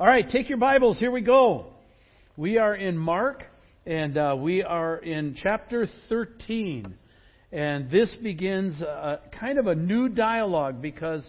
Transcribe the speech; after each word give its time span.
All 0.00 0.06
right, 0.06 0.30
take 0.30 0.48
your 0.48 0.58
Bibles. 0.58 1.00
Here 1.00 1.10
we 1.10 1.22
go. 1.22 1.72
We 2.36 2.56
are 2.56 2.72
in 2.72 2.96
Mark, 2.96 3.42
and 3.84 4.16
uh, 4.16 4.36
we 4.38 4.62
are 4.62 4.98
in 4.98 5.34
chapter 5.42 5.88
13. 6.08 6.94
And 7.50 7.90
this 7.90 8.16
begins 8.22 8.80
a, 8.80 9.18
kind 9.40 9.58
of 9.58 9.66
a 9.66 9.74
new 9.74 10.08
dialogue 10.08 10.80
because 10.80 11.28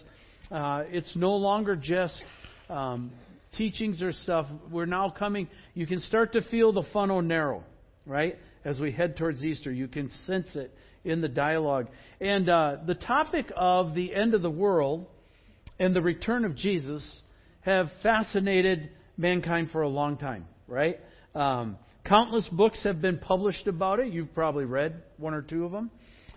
uh, 0.51 0.83
it's 0.85 1.15
no 1.15 1.31
longer 1.31 1.75
just 1.75 2.21
um, 2.69 3.09
teachings 3.57 4.04
or 4.04 4.11
stuff. 4.11 4.45
We're 4.70 4.86
now 4.86 5.09
coming, 5.09 5.47
you 5.73 5.88
can 5.88 5.99
start 6.01 6.33
to 6.33 6.41
feel 6.43 6.71
the 6.71 6.83
funnel 6.93 7.23
narrow, 7.23 7.63
right? 8.05 8.38
As 8.63 8.79
we 8.79 8.91
head 8.91 9.17
towards 9.17 9.43
Easter, 9.43 9.71
you 9.71 9.88
can 9.88 10.11
sense 10.27 10.55
it 10.55 10.71
in 11.04 11.21
the 11.21 11.27
dialogue. 11.27 11.88
And 12.21 12.47
uh, 12.47 12.75
the 12.86 12.93
topic 12.93 13.51
of 13.55 13.95
the 13.95 14.13
end 14.13 14.36
of 14.36 14.43
the 14.43 14.51
world 14.51 15.07
and 15.79 15.95
the 15.95 16.04
return 16.04 16.45
of 16.45 16.55
Jesus 16.55 17.04
have 17.62 17.89
fascinated 18.02 18.89
mankind 19.18 19.70
for 19.71 19.82
a 19.82 19.89
long 19.89 20.17
time, 20.17 20.45
right? 20.67 21.00
Um, 21.36 21.77
countless 22.05 22.48
books 22.50 22.81
have 22.84 23.02
been 23.02 23.17
published 23.17 23.67
about 23.67 24.00
it. 24.00 24.12
You've 24.13 24.34
probably 24.34 24.66
read 24.66 25.04
one 25.17 25.34
or 25.34 25.41
two 25.41 25.66
of 25.66 25.72
them. 25.72 25.91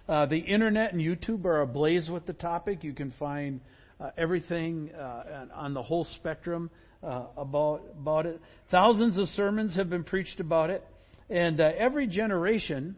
Uh, 0.09 0.27
the 0.27 0.39
internet 0.39 0.93
and 0.93 1.01
YouTube 1.01 1.45
are 1.45 1.61
ablaze 1.61 2.11
with 2.11 2.27
the 2.27 2.33
topic. 2.33 2.83
You 2.83 2.93
can 2.93 3.13
find 3.19 3.61
uh, 4.01 4.11
everything 4.19 4.91
uh, 4.93 5.47
on 5.55 5.75
the 5.75 5.83
whole 5.83 6.07
spectrum 6.17 6.71
uh, 7.03 7.27
about 7.37 7.83
about 7.99 8.27
it. 8.27 8.41
Thousands 8.71 9.17
of 9.17 9.29
sermons 9.29 9.77
have 9.77 9.89
been 9.89 10.05
preached 10.05 10.41
about 10.41 10.71
it, 10.71 10.85
and 11.31 11.61
uh, 11.61 11.71
every 11.79 12.09
generation 12.09 12.97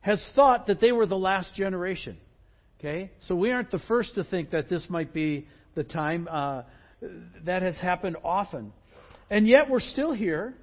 has 0.00 0.24
thought 0.34 0.68
that 0.68 0.80
they 0.80 0.92
were 0.92 1.06
the 1.06 1.18
last 1.18 1.54
generation. 1.54 2.16
Okay, 2.78 3.10
so 3.26 3.34
we 3.34 3.50
aren't 3.50 3.70
the 3.70 3.80
first 3.80 4.14
to 4.14 4.24
think 4.24 4.50
that 4.52 4.68
this 4.68 4.86
might 4.88 5.12
be 5.12 5.46
the 5.74 5.84
time. 5.84 6.28
That 7.44 7.62
has 7.62 7.76
happened 7.76 8.16
often. 8.24 8.72
And 9.30 9.46
yet 9.46 9.70
we're 9.70 9.80
still 9.80 10.12
here. 10.12 10.54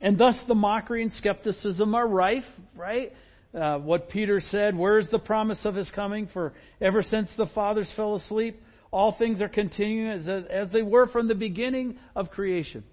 And 0.00 0.18
thus 0.18 0.36
the 0.46 0.54
mockery 0.54 1.02
and 1.02 1.12
skepticism 1.12 1.94
are 1.94 2.06
rife, 2.06 2.44
right? 2.76 3.12
Uh, 3.54 3.78
what 3.78 4.10
Peter 4.10 4.40
said, 4.40 4.76
where's 4.76 5.08
the 5.10 5.18
promise 5.18 5.60
of 5.64 5.74
his 5.74 5.90
coming? 5.92 6.28
For 6.32 6.52
ever 6.80 7.02
since 7.02 7.30
the 7.36 7.46
fathers 7.54 7.90
fell 7.96 8.16
asleep, 8.16 8.60
all 8.90 9.12
things 9.16 9.40
are 9.40 9.48
continuing 9.48 10.10
as, 10.10 10.28
as 10.50 10.72
they 10.72 10.82
were 10.82 11.06
from 11.06 11.28
the 11.28 11.34
beginning 11.34 11.98
of 12.14 12.30
creation. 12.30 12.84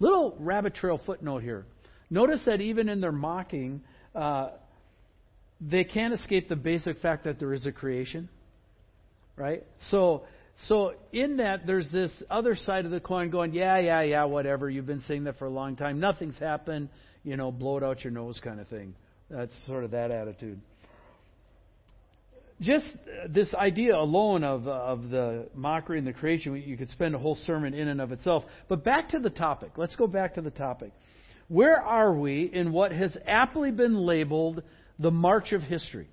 Little 0.00 0.36
rabbit 0.38 0.74
trail 0.74 1.00
footnote 1.04 1.42
here. 1.42 1.66
Notice 2.10 2.40
that 2.46 2.60
even 2.60 2.88
in 2.88 3.00
their 3.00 3.12
mocking, 3.12 3.82
uh, 4.14 4.50
they 5.60 5.84
can't 5.84 6.14
escape 6.14 6.48
the 6.48 6.56
basic 6.56 7.00
fact 7.00 7.24
that 7.24 7.38
there 7.38 7.52
is 7.52 7.66
a 7.66 7.72
creation, 7.72 8.28
right? 9.36 9.64
So 9.90 10.22
so 10.66 10.94
in 11.12 11.36
that, 11.36 11.66
there's 11.66 11.90
this 11.92 12.10
other 12.30 12.56
side 12.56 12.84
of 12.84 12.90
the 12.90 13.00
coin 13.00 13.30
going, 13.30 13.52
yeah, 13.52 13.78
yeah, 13.78 14.02
yeah, 14.02 14.24
whatever. 14.24 14.68
You've 14.68 14.86
been 14.86 15.02
saying 15.02 15.24
that 15.24 15.38
for 15.38 15.46
a 15.46 15.50
long 15.50 15.76
time. 15.76 16.00
Nothing's 16.00 16.38
happened. 16.38 16.88
You 17.22 17.36
know, 17.36 17.52
blow 17.52 17.76
it 17.76 17.84
out 17.84 18.02
your 18.02 18.12
nose 18.12 18.40
kind 18.42 18.58
of 18.58 18.66
thing. 18.68 18.94
That's 19.30 19.52
sort 19.66 19.84
of 19.84 19.92
that 19.92 20.10
attitude. 20.10 20.60
Just 22.60 22.86
uh, 22.86 23.28
this 23.28 23.54
idea 23.54 23.94
alone 23.94 24.42
of 24.42 24.66
uh, 24.66 24.72
of 24.72 25.10
the 25.10 25.48
mockery 25.54 25.98
and 25.98 26.06
the 26.06 26.12
creation, 26.12 26.56
you 26.56 26.76
could 26.76 26.90
spend 26.90 27.14
a 27.14 27.18
whole 27.18 27.36
sermon 27.46 27.72
in 27.72 27.86
and 27.86 28.00
of 28.00 28.10
itself. 28.10 28.42
But 28.68 28.82
back 28.82 29.10
to 29.10 29.20
the 29.20 29.30
topic. 29.30 29.72
Let's 29.76 29.94
go 29.94 30.08
back 30.08 30.34
to 30.34 30.40
the 30.40 30.50
topic. 30.50 30.92
Where 31.46 31.80
are 31.80 32.12
we 32.12 32.50
in 32.52 32.72
what 32.72 32.90
has 32.90 33.16
aptly 33.26 33.70
been 33.70 33.96
labeled 33.96 34.62
the 34.98 35.12
march 35.12 35.52
of 35.52 35.62
history? 35.62 36.08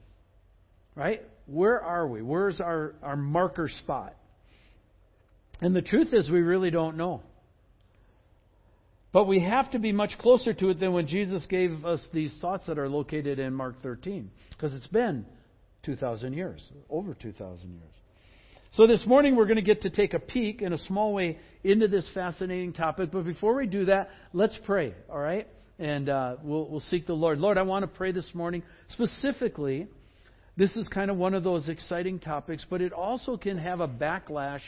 Right? 0.94 1.24
Where 1.48 1.82
are 1.82 2.08
we? 2.08 2.22
Where's 2.22 2.62
our, 2.62 2.94
our 3.02 3.16
marker 3.16 3.70
spot? 3.84 4.16
And 5.62 5.76
the 5.76 5.82
truth 5.82 6.14
is, 6.14 6.30
we 6.30 6.42
really 6.42 6.70
don't 6.70 6.98
know. 6.98 7.22
But 9.14 9.28
we 9.28 9.40
have 9.40 9.72
to 9.72 9.80
be 9.80 9.94
much 9.94 10.18
closer 10.20 10.54
to 10.54 10.70
it 10.72 10.80
than 10.80 10.92
when 10.92 11.08
Jesus 11.08 11.46
gave 11.46 11.86
us 11.86 12.06
these 12.14 12.36
thoughts 12.42 12.68
that 12.68 12.78
are 12.78 12.90
located 12.90 13.40
in 13.40 13.54
Mark 13.54 13.82
13, 13.82 14.30
because 14.50 14.74
it's 14.74 14.88
been 14.88 15.26
2,000 15.84 16.34
years, 16.34 16.70
over 16.90 17.14
2,000 17.14 17.72
years. 17.72 17.94
So 18.74 18.88
this 18.88 19.06
morning 19.06 19.38
we're 19.38 19.46
going 19.46 19.56
to 19.56 19.62
get 19.62 19.84
to 19.84 19.90
take 19.90 20.14
a 20.14 20.20
peek 20.20 20.62
in 20.62 20.74
a 20.74 20.78
small 20.78 21.14
way 21.14 21.40
into 21.64 21.88
this 21.88 22.06
fascinating 22.14 22.74
topic. 22.74 23.10
But 23.14 23.24
before 23.24 23.56
we 23.56 23.68
do 23.68 23.86
that, 23.86 24.10
let's 24.34 24.60
pray, 24.66 24.94
all 25.10 25.20
right? 25.20 25.48
And 25.80 26.10
uh, 26.10 26.36
we'll, 26.44 26.68
we'll 26.70 26.82
seek 26.82 27.08
the 27.08 27.14
Lord. 27.14 27.40
Lord, 27.40 27.58
I 27.58 27.62
want 27.62 27.84
to 27.84 27.88
pray 27.88 28.12
this 28.12 28.30
morning 28.34 28.64
specifically. 28.90 29.88
This 30.58 30.72
is 30.76 30.90
kind 30.90 31.10
of 31.10 31.16
one 31.16 31.34
of 31.34 31.46
those 31.46 31.70
exciting 31.70 32.20
topics, 32.20 32.66
but 32.70 32.82
it 32.82 32.92
also 32.92 33.38
can 33.38 33.58
have 33.58 33.80
a 33.80 33.88
backlash 33.88 34.60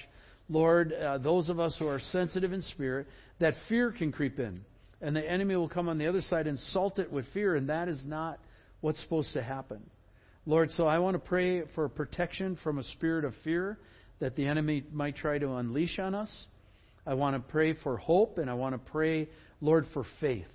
Lord, 0.49 0.93
uh, 0.93 1.17
those 1.17 1.49
of 1.49 1.59
us 1.59 1.75
who 1.77 1.87
are 1.87 1.99
sensitive 1.99 2.53
in 2.53 2.61
spirit, 2.61 3.07
that 3.39 3.53
fear 3.67 3.91
can 3.91 4.11
creep 4.11 4.39
in. 4.39 4.61
And 5.01 5.15
the 5.15 5.29
enemy 5.29 5.55
will 5.55 5.69
come 5.69 5.89
on 5.89 5.97
the 5.97 6.07
other 6.07 6.21
side 6.21 6.47
and 6.47 6.57
salt 6.71 6.99
it 6.99 7.11
with 7.11 7.25
fear, 7.33 7.55
and 7.55 7.69
that 7.69 7.87
is 7.87 8.01
not 8.05 8.39
what's 8.81 9.01
supposed 9.01 9.33
to 9.33 9.43
happen. 9.43 9.81
Lord, 10.45 10.71
so 10.71 10.87
I 10.87 10.99
want 10.99 11.15
to 11.15 11.19
pray 11.19 11.63
for 11.75 11.89
protection 11.89 12.57
from 12.63 12.79
a 12.79 12.83
spirit 12.83 13.25
of 13.25 13.33
fear 13.43 13.77
that 14.19 14.35
the 14.35 14.47
enemy 14.47 14.83
might 14.91 15.17
try 15.17 15.37
to 15.37 15.55
unleash 15.55 15.99
on 15.99 16.15
us. 16.15 16.29
I 17.05 17.13
want 17.13 17.35
to 17.35 17.51
pray 17.51 17.73
for 17.73 17.97
hope, 17.97 18.37
and 18.37 18.49
I 18.49 18.53
want 18.53 18.73
to 18.73 18.91
pray, 18.91 19.29
Lord, 19.61 19.85
for 19.93 20.05
faith. 20.19 20.47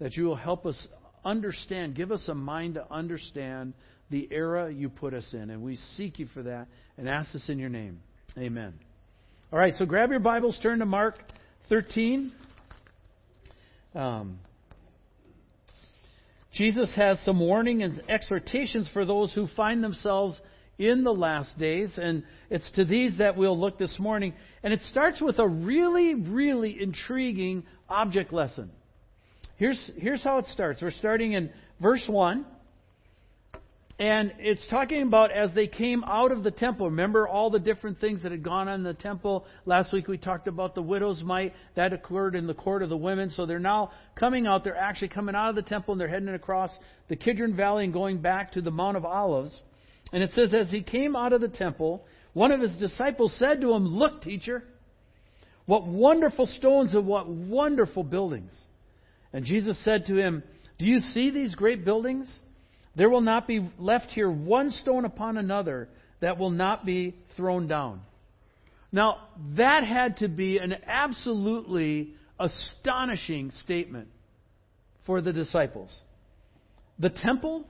That 0.00 0.16
you 0.16 0.24
will 0.24 0.36
help 0.36 0.66
us 0.66 0.88
understand, 1.24 1.94
give 1.94 2.12
us 2.12 2.26
a 2.28 2.34
mind 2.34 2.74
to 2.74 2.92
understand 2.92 3.74
the 4.10 4.28
era 4.30 4.72
you 4.72 4.88
put 4.88 5.14
us 5.14 5.28
in. 5.32 5.50
And 5.50 5.62
we 5.62 5.76
seek 5.96 6.18
you 6.18 6.26
for 6.34 6.42
that 6.42 6.66
and 6.98 7.08
ask 7.08 7.32
this 7.32 7.48
in 7.48 7.58
your 7.58 7.70
name. 7.70 8.00
Amen. 8.36 8.74
All 9.52 9.58
right, 9.58 9.74
so 9.74 9.84
grab 9.84 10.10
your 10.10 10.20
Bibles, 10.20 10.56
turn 10.62 10.78
to 10.78 10.86
Mark 10.86 11.16
13. 11.68 12.30
Um, 13.96 14.38
Jesus 16.52 16.94
has 16.94 17.18
some 17.24 17.40
warning 17.40 17.82
and 17.82 18.00
exhortations 18.08 18.88
for 18.92 19.04
those 19.04 19.34
who 19.34 19.48
find 19.56 19.82
themselves 19.82 20.40
in 20.78 21.02
the 21.02 21.12
last 21.12 21.58
days, 21.58 21.90
and 21.96 22.22
it's 22.48 22.70
to 22.76 22.84
these 22.84 23.18
that 23.18 23.36
we'll 23.36 23.58
look 23.58 23.76
this 23.76 23.98
morning. 23.98 24.34
And 24.62 24.72
it 24.72 24.82
starts 24.82 25.20
with 25.20 25.40
a 25.40 25.48
really, 25.48 26.14
really 26.14 26.80
intriguing 26.80 27.64
object 27.88 28.32
lesson. 28.32 28.70
Here's, 29.56 29.90
here's 29.96 30.22
how 30.22 30.38
it 30.38 30.46
starts. 30.46 30.80
We're 30.80 30.92
starting 30.92 31.32
in 31.32 31.50
verse 31.80 32.04
1. 32.06 32.46
And 34.00 34.32
it's 34.38 34.66
talking 34.70 35.02
about 35.02 35.30
as 35.30 35.50
they 35.54 35.66
came 35.66 36.02
out 36.04 36.32
of 36.32 36.42
the 36.42 36.50
temple. 36.50 36.88
Remember 36.88 37.28
all 37.28 37.50
the 37.50 37.58
different 37.58 37.98
things 37.98 38.22
that 38.22 38.32
had 38.32 38.42
gone 38.42 38.66
on 38.66 38.76
in 38.76 38.82
the 38.82 38.94
temple? 38.94 39.44
Last 39.66 39.92
week 39.92 40.08
we 40.08 40.16
talked 40.16 40.48
about 40.48 40.74
the 40.74 40.80
widow's 40.80 41.22
mite. 41.22 41.52
That 41.76 41.92
occurred 41.92 42.34
in 42.34 42.46
the 42.46 42.54
court 42.54 42.82
of 42.82 42.88
the 42.88 42.96
women. 42.96 43.28
So 43.28 43.44
they're 43.44 43.58
now 43.58 43.92
coming 44.16 44.46
out. 44.46 44.64
They're 44.64 44.74
actually 44.74 45.08
coming 45.08 45.34
out 45.34 45.50
of 45.50 45.54
the 45.54 45.68
temple 45.68 45.92
and 45.92 46.00
they're 46.00 46.08
heading 46.08 46.30
across 46.30 46.70
the 47.08 47.16
Kidron 47.16 47.54
Valley 47.54 47.84
and 47.84 47.92
going 47.92 48.22
back 48.22 48.52
to 48.52 48.62
the 48.62 48.70
Mount 48.70 48.96
of 48.96 49.04
Olives. 49.04 49.54
And 50.14 50.22
it 50.22 50.30
says, 50.30 50.54
as 50.54 50.70
he 50.70 50.82
came 50.82 51.14
out 51.14 51.34
of 51.34 51.42
the 51.42 51.48
temple, 51.48 52.02
one 52.32 52.52
of 52.52 52.60
his 52.62 52.72
disciples 52.78 53.34
said 53.36 53.60
to 53.60 53.74
him, 53.74 53.86
Look, 53.86 54.22
teacher, 54.22 54.64
what 55.66 55.86
wonderful 55.86 56.46
stones 56.46 56.94
and 56.94 57.06
what 57.06 57.28
wonderful 57.28 58.04
buildings. 58.04 58.52
And 59.34 59.44
Jesus 59.44 59.78
said 59.84 60.06
to 60.06 60.16
him, 60.16 60.42
Do 60.78 60.86
you 60.86 61.00
see 61.00 61.30
these 61.30 61.54
great 61.54 61.84
buildings? 61.84 62.40
There 62.96 63.08
will 63.08 63.20
not 63.20 63.46
be 63.46 63.68
left 63.78 64.10
here 64.10 64.30
one 64.30 64.70
stone 64.70 65.04
upon 65.04 65.36
another 65.36 65.88
that 66.20 66.38
will 66.38 66.50
not 66.50 66.84
be 66.84 67.14
thrown 67.36 67.68
down. 67.68 68.02
Now, 68.92 69.28
that 69.56 69.84
had 69.84 70.18
to 70.18 70.28
be 70.28 70.58
an 70.58 70.74
absolutely 70.86 72.14
astonishing 72.38 73.52
statement 73.62 74.08
for 75.06 75.20
the 75.20 75.32
disciples. 75.32 75.96
The 76.98 77.10
temple? 77.10 77.66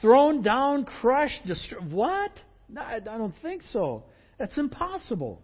Thrown 0.00 0.42
down, 0.42 0.84
crushed, 0.84 1.46
destroyed. 1.46 1.92
What? 1.92 2.32
I 2.78 3.00
don't 3.00 3.34
think 3.42 3.62
so. 3.70 4.04
That's 4.38 4.56
impossible. 4.56 5.42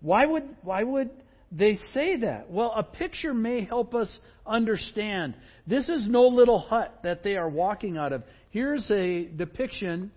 Why 0.00 0.24
would, 0.26 0.44
why 0.62 0.82
would 0.82 1.10
they 1.50 1.78
say 1.94 2.16
that? 2.18 2.50
Well, 2.50 2.72
a 2.76 2.82
picture 2.82 3.32
may 3.32 3.64
help 3.64 3.94
us 3.94 4.10
understand. 4.46 5.34
This 5.66 5.88
is 5.88 6.08
no 6.08 6.28
little 6.28 6.58
hut 6.58 7.00
that 7.04 7.22
they 7.22 7.36
are 7.36 7.48
walking 7.48 7.96
out 7.96 8.12
of. 8.12 8.22
Here's 8.50 8.90
a 8.90 9.24
depiction 9.24 10.10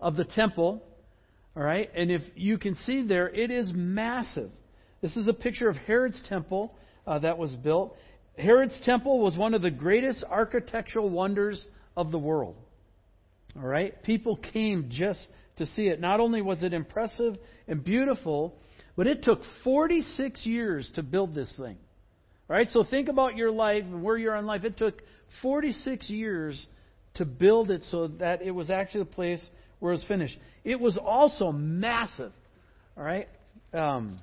of 0.00 0.16
the 0.16 0.24
temple. 0.24 0.82
All 1.56 1.62
right? 1.62 1.90
And 1.94 2.10
if 2.10 2.22
you 2.36 2.58
can 2.58 2.76
see 2.86 3.02
there, 3.02 3.28
it 3.28 3.50
is 3.50 3.70
massive. 3.74 4.50
This 5.00 5.16
is 5.16 5.26
a 5.26 5.32
picture 5.32 5.68
of 5.68 5.76
Herod's 5.76 6.20
temple 6.28 6.74
uh, 7.06 7.18
that 7.20 7.38
was 7.38 7.52
built. 7.52 7.96
Herod's 8.36 8.78
temple 8.84 9.20
was 9.20 9.36
one 9.36 9.54
of 9.54 9.62
the 9.62 9.70
greatest 9.70 10.22
architectural 10.28 11.10
wonders 11.10 11.64
of 11.96 12.12
the 12.12 12.18
world. 12.18 12.54
All 13.56 13.62
right? 13.62 14.00
People 14.04 14.36
came 14.36 14.88
just 14.90 15.26
to 15.56 15.66
see 15.66 15.88
it. 15.88 16.00
Not 16.00 16.20
only 16.20 16.42
was 16.42 16.62
it 16.62 16.72
impressive 16.72 17.36
and 17.66 17.82
beautiful, 17.82 18.54
but 18.98 19.06
it 19.06 19.22
took 19.22 19.42
46 19.62 20.44
years 20.44 20.90
to 20.96 21.04
build 21.04 21.32
this 21.32 21.48
thing. 21.56 21.76
All 22.50 22.56
right, 22.56 22.66
so 22.72 22.82
think 22.82 23.08
about 23.08 23.36
your 23.36 23.52
life 23.52 23.84
and 23.84 24.02
where 24.02 24.18
you're 24.18 24.34
in 24.34 24.44
life. 24.44 24.64
It 24.64 24.76
took 24.76 25.00
46 25.40 26.10
years 26.10 26.66
to 27.14 27.24
build 27.24 27.70
it 27.70 27.84
so 27.92 28.08
that 28.08 28.42
it 28.42 28.50
was 28.50 28.70
actually 28.70 29.04
the 29.04 29.10
place 29.10 29.40
where 29.78 29.92
it 29.92 29.98
was 29.98 30.04
finished. 30.06 30.36
It 30.64 30.80
was 30.80 30.98
also 30.98 31.52
massive. 31.52 32.32
All 32.96 33.04
right, 33.04 33.28
Um, 33.72 34.18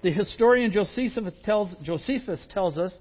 the 0.00 0.10
historian 0.10 0.72
Josephus 0.72 1.34
tells, 1.44 1.74
Josephus 1.82 2.40
tells 2.48 2.78
us 2.78 2.94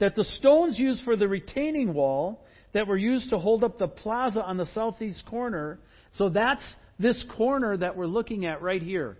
that 0.00 0.16
the 0.16 0.24
stones 0.24 0.76
used 0.76 1.04
for 1.04 1.14
the 1.14 1.28
retaining 1.28 1.94
wall 1.94 2.44
that 2.72 2.88
were 2.88 2.96
used 2.96 3.30
to 3.30 3.38
hold 3.38 3.62
up 3.62 3.78
the 3.78 3.86
plaza 3.86 4.42
on 4.42 4.56
the 4.56 4.66
southeast 4.66 5.24
corner, 5.26 5.78
so 6.14 6.30
that's 6.30 6.64
this 6.98 7.24
corner 7.36 7.76
that 7.76 7.96
we're 7.96 8.06
looking 8.06 8.44
at 8.44 8.60
right 8.60 8.82
here. 8.82 9.18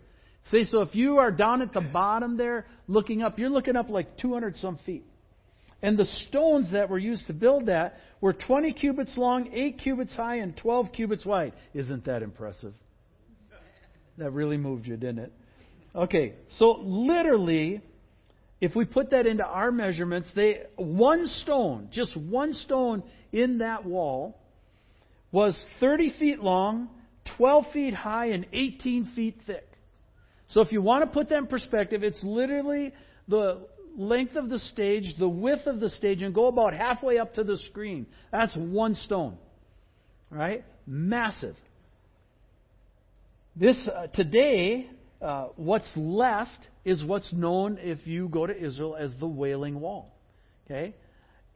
See, 0.50 0.64
so 0.64 0.82
if 0.82 0.94
you 0.94 1.18
are 1.18 1.30
down 1.30 1.62
at 1.62 1.72
the 1.72 1.80
bottom 1.80 2.36
there 2.36 2.66
looking 2.88 3.22
up, 3.22 3.38
you're 3.38 3.50
looking 3.50 3.76
up 3.76 3.88
like 3.88 4.18
200 4.18 4.56
some 4.56 4.78
feet. 4.84 5.04
And 5.82 5.98
the 5.98 6.04
stones 6.28 6.72
that 6.72 6.88
were 6.88 6.98
used 6.98 7.26
to 7.26 7.32
build 7.32 7.66
that 7.66 7.98
were 8.20 8.32
20 8.32 8.72
cubits 8.74 9.16
long, 9.16 9.52
8 9.52 9.78
cubits 9.78 10.14
high, 10.14 10.36
and 10.36 10.56
12 10.56 10.92
cubits 10.92 11.24
wide. 11.24 11.54
Isn't 11.74 12.04
that 12.04 12.22
impressive? 12.22 12.74
That 14.18 14.30
really 14.30 14.56
moved 14.56 14.86
you, 14.86 14.96
didn't 14.96 15.18
it? 15.18 15.32
Okay, 15.94 16.34
so 16.58 16.78
literally, 16.82 17.80
if 18.60 18.76
we 18.76 18.84
put 18.84 19.10
that 19.10 19.26
into 19.26 19.44
our 19.44 19.72
measurements, 19.72 20.30
they 20.36 20.62
one 20.76 21.26
stone, 21.26 21.88
just 21.92 22.16
one 22.16 22.54
stone 22.54 23.02
in 23.32 23.58
that 23.58 23.84
wall, 23.84 24.38
was 25.32 25.60
30 25.80 26.14
feet 26.18 26.38
long, 26.40 26.88
12 27.36 27.64
feet 27.72 27.94
high, 27.94 28.26
and 28.26 28.46
18 28.52 29.12
feet 29.16 29.40
thick. 29.46 29.66
So 30.52 30.60
if 30.60 30.70
you 30.70 30.82
want 30.82 31.04
to 31.04 31.10
put 31.10 31.28
that 31.30 31.38
in 31.38 31.46
perspective, 31.46 32.02
it's 32.02 32.22
literally 32.22 32.92
the 33.26 33.66
length 33.96 34.36
of 34.36 34.48
the 34.48 34.58
stage, 34.58 35.14
the 35.18 35.28
width 35.28 35.66
of 35.66 35.80
the 35.80 35.88
stage, 35.90 36.22
and 36.22 36.34
go 36.34 36.46
about 36.46 36.74
halfway 36.74 37.18
up 37.18 37.34
to 37.34 37.44
the 37.44 37.56
screen. 37.68 38.06
That's 38.30 38.54
one 38.54 38.94
stone. 38.96 39.38
Right? 40.30 40.64
Massive. 40.86 41.56
This 43.56 43.76
uh, 43.86 44.06
today, 44.08 44.88
uh, 45.20 45.48
what's 45.56 45.90
left 45.96 46.58
is 46.84 47.02
what's 47.04 47.32
known 47.32 47.78
if 47.80 48.06
you 48.06 48.28
go 48.28 48.46
to 48.46 48.56
Israel 48.56 48.96
as 48.96 49.14
the 49.20 49.26
Wailing 49.26 49.80
Wall. 49.80 50.14
Okay? 50.66 50.94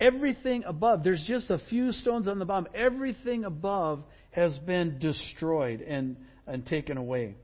Everything 0.01 0.65
above, 0.65 1.05
there's 1.05 1.25
just 1.27 1.51
a 1.51 1.59
few 1.71 1.93
stones 1.93 2.29
on 2.29 2.39
the 2.39 2.45
bottom. 2.45 2.69
Everything 2.75 3.45
above 3.45 4.05
has 4.31 4.57
been 4.59 4.99
destroyed 4.99 5.81
and, 5.81 6.17
and 6.47 6.67
taken 6.67 6.99
away. 6.99 7.35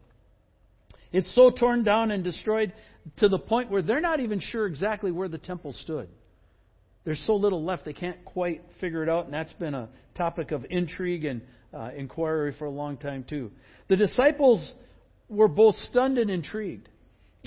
It's 1.12 1.32
so 1.34 1.50
torn 1.50 1.84
down 1.84 2.10
and 2.10 2.24
destroyed 2.24 2.72
to 3.18 3.28
the 3.28 3.38
point 3.38 3.70
where 3.70 3.82
they're 3.82 4.00
not 4.00 4.20
even 4.20 4.40
sure 4.40 4.66
exactly 4.66 5.12
where 5.12 5.28
the 5.28 5.38
temple 5.38 5.72
stood. 5.72 6.08
There's 7.04 7.22
so 7.26 7.34
little 7.34 7.64
left, 7.64 7.84
they 7.84 7.92
can't 7.92 8.24
quite 8.24 8.62
figure 8.80 9.02
it 9.02 9.08
out, 9.08 9.24
and 9.24 9.34
that's 9.34 9.52
been 9.54 9.74
a 9.74 9.88
topic 10.14 10.52
of 10.52 10.64
intrigue 10.70 11.24
and 11.24 11.42
uh, 11.74 11.90
inquiry 11.96 12.54
for 12.58 12.66
a 12.66 12.70
long 12.70 12.96
time, 12.96 13.24
too. 13.28 13.50
The 13.88 13.96
disciples 13.96 14.72
were 15.28 15.48
both 15.48 15.74
stunned 15.76 16.18
and 16.18 16.30
intrigued. 16.30 16.88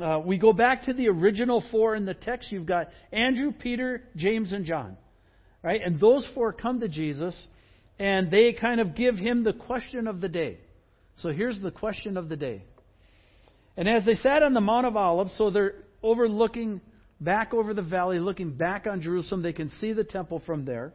Uh, 0.01 0.19
we 0.25 0.37
go 0.37 0.51
back 0.51 0.83
to 0.83 0.93
the 0.93 1.07
original 1.07 1.63
four 1.71 1.95
in 1.95 2.05
the 2.05 2.13
text. 2.13 2.51
You've 2.51 2.65
got 2.65 2.89
Andrew, 3.13 3.53
Peter, 3.53 4.03
James, 4.17 4.51
and 4.51 4.65
John. 4.65 4.97
Right? 5.63 5.81
And 5.83 5.99
those 5.99 6.27
four 6.35 6.51
come 6.51 6.81
to 6.81 6.89
Jesus, 6.89 7.35
and 7.97 8.29
they 8.29 8.53
kind 8.53 8.81
of 8.81 8.93
give 8.93 9.15
him 9.15 9.43
the 9.43 9.53
question 9.53 10.07
of 10.07 10.19
the 10.19 10.27
day. 10.27 10.59
So 11.17 11.29
here's 11.29 11.61
the 11.61 11.71
question 11.71 12.17
of 12.17 12.27
the 12.27 12.35
day 12.35 12.63
and 13.77 13.89
as 13.89 14.05
they 14.05 14.15
sat 14.15 14.43
on 14.43 14.53
the 14.53 14.61
Mount 14.61 14.87
of 14.87 14.95
Olives, 14.95 15.33
so 15.37 15.49
they're 15.49 15.75
overlooking 16.01 16.81
back 17.19 17.53
over 17.53 17.73
the 17.73 17.81
valley, 17.81 18.19
looking 18.19 18.51
back 18.51 18.87
on 18.87 19.01
Jerusalem, 19.01 19.41
they 19.41 19.53
can 19.53 19.71
see 19.81 19.93
the 19.93 20.03
temple 20.03 20.41
from 20.45 20.65
there. 20.65 20.93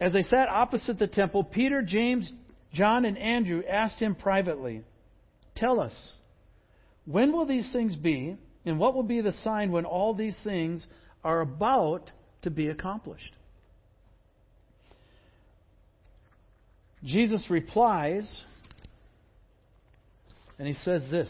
As 0.00 0.12
they 0.12 0.22
sat 0.22 0.48
opposite 0.48 0.98
the 0.98 1.06
temple, 1.06 1.42
Peter, 1.42 1.82
James, 1.82 2.30
John, 2.72 3.04
and 3.04 3.16
Andrew 3.16 3.62
asked 3.68 3.98
him 3.98 4.14
privately, 4.14 4.82
Tell 5.56 5.80
us, 5.80 5.94
when 7.06 7.32
will 7.32 7.46
these 7.46 7.70
things 7.72 7.96
be, 7.96 8.36
and 8.64 8.78
what 8.78 8.94
will 8.94 9.04
be 9.04 9.20
the 9.20 9.32
sign 9.42 9.72
when 9.72 9.84
all 9.84 10.12
these 10.12 10.36
things 10.44 10.86
are 11.24 11.40
about 11.40 12.10
to 12.42 12.50
be 12.50 12.68
accomplished? 12.68 13.32
Jesus 17.02 17.46
replies, 17.48 18.28
and 20.58 20.66
he 20.66 20.74
says 20.84 21.02
this 21.10 21.28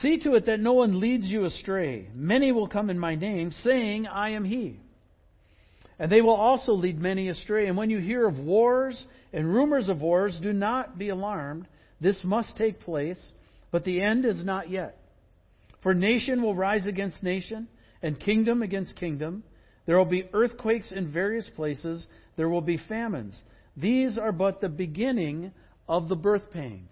See 0.00 0.18
to 0.20 0.34
it 0.34 0.46
that 0.46 0.60
no 0.60 0.74
one 0.74 1.00
leads 1.00 1.26
you 1.26 1.44
astray. 1.44 2.08
Many 2.14 2.52
will 2.52 2.68
come 2.68 2.88
in 2.88 2.98
my 2.98 3.16
name, 3.16 3.50
saying, 3.62 4.06
I 4.06 4.30
am 4.30 4.44
he. 4.44 4.78
And 5.98 6.12
they 6.12 6.20
will 6.20 6.36
also 6.36 6.72
lead 6.72 7.00
many 7.00 7.28
astray. 7.28 7.66
And 7.66 7.76
when 7.76 7.90
you 7.90 7.98
hear 7.98 8.26
of 8.28 8.38
wars 8.38 9.04
and 9.32 9.52
rumors 9.52 9.88
of 9.88 10.00
wars, 10.00 10.38
do 10.40 10.52
not 10.52 10.98
be 10.98 11.08
alarmed. 11.08 11.66
This 12.00 12.20
must 12.22 12.56
take 12.56 12.80
place, 12.80 13.18
but 13.72 13.84
the 13.84 14.00
end 14.00 14.24
is 14.24 14.44
not 14.44 14.70
yet. 14.70 14.96
For 15.82 15.94
nation 15.94 16.42
will 16.42 16.54
rise 16.54 16.86
against 16.86 17.22
nation, 17.22 17.66
and 18.00 18.20
kingdom 18.20 18.62
against 18.62 18.96
kingdom. 18.96 19.42
There 19.86 19.98
will 19.98 20.04
be 20.04 20.28
earthquakes 20.32 20.92
in 20.92 21.12
various 21.12 21.50
places. 21.56 22.06
There 22.36 22.48
will 22.48 22.60
be 22.60 22.78
famines. 22.88 23.40
These 23.80 24.18
are 24.18 24.32
but 24.32 24.60
the 24.60 24.68
beginning 24.68 25.52
of 25.88 26.08
the 26.08 26.16
birth 26.16 26.50
pains. 26.52 26.90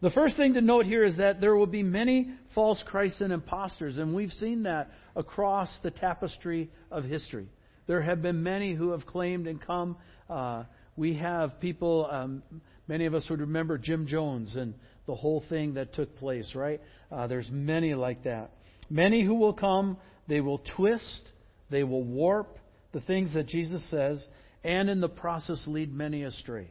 The 0.00 0.10
first 0.10 0.36
thing 0.36 0.54
to 0.54 0.60
note 0.60 0.86
here 0.86 1.04
is 1.04 1.16
that 1.16 1.40
there 1.40 1.56
will 1.56 1.66
be 1.66 1.82
many 1.82 2.30
false 2.54 2.82
Christs 2.86 3.20
and 3.20 3.32
impostors, 3.32 3.98
and 3.98 4.14
we've 4.14 4.32
seen 4.32 4.62
that 4.62 4.92
across 5.16 5.68
the 5.82 5.90
tapestry 5.90 6.70
of 6.90 7.04
history. 7.04 7.48
There 7.88 8.00
have 8.00 8.22
been 8.22 8.42
many 8.42 8.74
who 8.74 8.92
have 8.92 9.04
claimed 9.06 9.48
and 9.48 9.60
come. 9.60 9.96
Uh, 10.30 10.64
we 10.96 11.14
have 11.14 11.60
people, 11.60 12.08
um, 12.10 12.42
many 12.86 13.06
of 13.06 13.14
us 13.14 13.26
would 13.28 13.40
remember 13.40 13.76
Jim 13.76 14.06
Jones 14.06 14.54
and 14.54 14.74
the 15.06 15.14
whole 15.14 15.42
thing 15.48 15.74
that 15.74 15.94
took 15.94 16.16
place, 16.16 16.54
right? 16.54 16.80
Uh, 17.10 17.26
there's 17.26 17.48
many 17.50 17.94
like 17.94 18.22
that. 18.24 18.52
Many 18.88 19.24
who 19.24 19.34
will 19.34 19.52
come, 19.52 19.96
they 20.28 20.40
will 20.40 20.62
twist, 20.76 21.22
they 21.70 21.82
will 21.82 22.04
warp 22.04 22.58
the 22.92 23.00
things 23.00 23.34
that 23.34 23.46
Jesus 23.46 23.82
says, 23.90 24.24
and 24.64 24.90
in 24.90 25.00
the 25.00 25.08
process 25.08 25.62
lead 25.66 25.94
many 25.94 26.24
astray. 26.24 26.68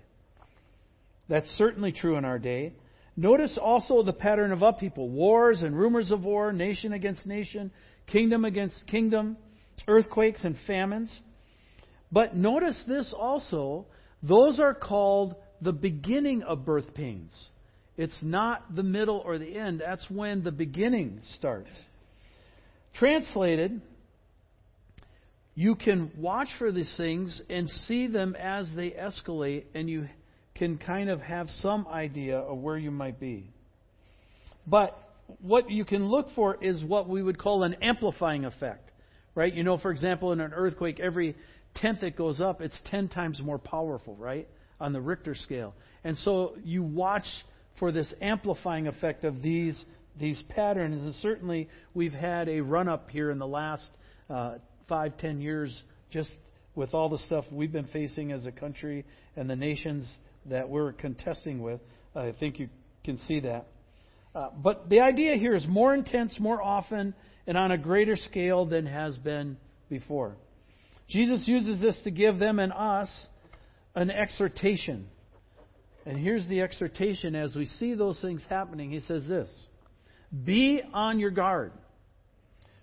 That's 1.29 1.49
certainly 1.57 1.91
true 1.91 2.17
in 2.17 2.25
our 2.25 2.39
day. 2.39 2.73
Notice 3.15 3.57
also 3.61 4.03
the 4.03 4.13
pattern 4.13 4.51
of 4.51 4.61
upheaval 4.61 5.09
wars 5.09 5.61
and 5.61 5.77
rumors 5.77 6.11
of 6.11 6.23
war, 6.23 6.53
nation 6.53 6.93
against 6.93 7.25
nation, 7.25 7.71
kingdom 8.05 8.45
against 8.45 8.87
kingdom, 8.87 9.37
earthquakes 9.87 10.43
and 10.43 10.55
famines. 10.67 11.19
But 12.11 12.35
notice 12.35 12.81
this 12.87 13.13
also 13.17 13.87
those 14.23 14.59
are 14.59 14.73
called 14.73 15.35
the 15.61 15.73
beginning 15.73 16.43
of 16.43 16.65
birth 16.65 16.93
pains. 16.93 17.31
It's 17.97 18.17
not 18.21 18.75
the 18.75 18.83
middle 18.83 19.17
or 19.17 19.39
the 19.39 19.57
end, 19.57 19.81
that's 19.83 20.07
when 20.09 20.43
the 20.43 20.51
beginning 20.51 21.19
starts. 21.35 21.71
Translated, 22.93 23.81
you 25.57 25.73
can 25.73 26.11
watch 26.15 26.49
for 26.59 26.71
these 26.71 26.93
things 26.97 27.41
and 27.49 27.67
see 27.67 28.05
them 28.05 28.35
as 28.35 28.69
they 28.75 28.91
escalate, 28.91 29.63
and 29.73 29.89
you 29.89 30.07
can 30.53 30.77
kind 30.77 31.09
of 31.09 31.19
have 31.19 31.49
some 31.49 31.87
idea 31.87 32.37
of 32.37 32.59
where 32.59 32.77
you 32.77 32.91
might 32.91 33.19
be. 33.19 33.49
But 34.67 34.95
what 35.41 35.71
you 35.71 35.83
can 35.83 36.09
look 36.09 36.27
for 36.35 36.63
is 36.63 36.83
what 36.83 37.09
we 37.09 37.23
would 37.23 37.39
call 37.39 37.63
an 37.63 37.73
amplifying 37.81 38.45
effect, 38.45 38.91
right? 39.33 39.51
You 39.51 39.63
know, 39.63 39.79
for 39.79 39.89
example, 39.89 40.31
in 40.31 40.41
an 40.41 40.53
earthquake, 40.53 40.99
every 40.99 41.35
tenth 41.73 42.03
it 42.03 42.15
goes 42.15 42.39
up, 42.39 42.61
it's 42.61 42.77
ten 42.91 43.07
times 43.07 43.41
more 43.41 43.57
powerful, 43.57 44.15
right, 44.15 44.47
on 44.79 44.93
the 44.93 45.01
Richter 45.01 45.33
scale. 45.33 45.73
And 46.03 46.15
so 46.19 46.55
you 46.63 46.83
watch 46.83 47.25
for 47.79 47.91
this 47.91 48.13
amplifying 48.21 48.85
effect 48.85 49.23
of 49.23 49.41
these 49.41 49.83
these 50.19 50.39
patterns, 50.49 51.01
and 51.01 51.15
certainly 51.15 51.67
we've 51.95 52.13
had 52.13 52.47
a 52.47 52.61
run 52.61 52.87
up 52.87 53.09
here 53.09 53.31
in 53.31 53.39
the 53.39 53.47
last 53.47 53.89
uh, 54.29 54.57
five, 54.87 55.17
ten 55.17 55.41
years, 55.41 55.83
just 56.11 56.29
with 56.75 56.93
all 56.93 57.09
the 57.09 57.17
stuff 57.19 57.45
we've 57.51 57.71
been 57.71 57.87
facing 57.87 58.31
as 58.31 58.45
a 58.45 58.51
country 58.51 59.05
and 59.35 59.49
the 59.49 59.55
nations 59.55 60.07
that 60.45 60.69
we're 60.69 60.93
contesting 60.93 61.61
with, 61.61 61.81
I 62.15 62.33
think 62.39 62.59
you 62.59 62.69
can 63.03 63.19
see 63.27 63.41
that. 63.41 63.67
Uh, 64.33 64.49
but 64.55 64.89
the 64.89 64.99
idea 64.99 65.35
here 65.35 65.55
is 65.55 65.65
more 65.67 65.93
intense, 65.93 66.35
more 66.39 66.61
often, 66.61 67.15
and 67.47 67.57
on 67.57 67.71
a 67.71 67.77
greater 67.77 68.15
scale 68.15 68.65
than 68.65 68.85
has 68.85 69.17
been 69.17 69.57
before. 69.89 70.35
Jesus 71.09 71.47
uses 71.47 71.81
this 71.81 71.95
to 72.03 72.11
give 72.11 72.37
them 72.37 72.59
and 72.59 72.73
us 72.73 73.09
an 73.95 74.11
exhortation. 74.11 75.07
And 76.05 76.17
here's 76.17 76.47
the 76.47 76.61
exhortation 76.61 77.35
as 77.35 77.55
we 77.55 77.65
see 77.65 77.93
those 77.93 78.19
things 78.21 78.43
happening. 78.49 78.91
He 78.91 78.99
says 79.01 79.23
this 79.27 79.49
Be 80.45 80.81
on 80.93 81.19
your 81.19 81.31
guard. 81.31 81.71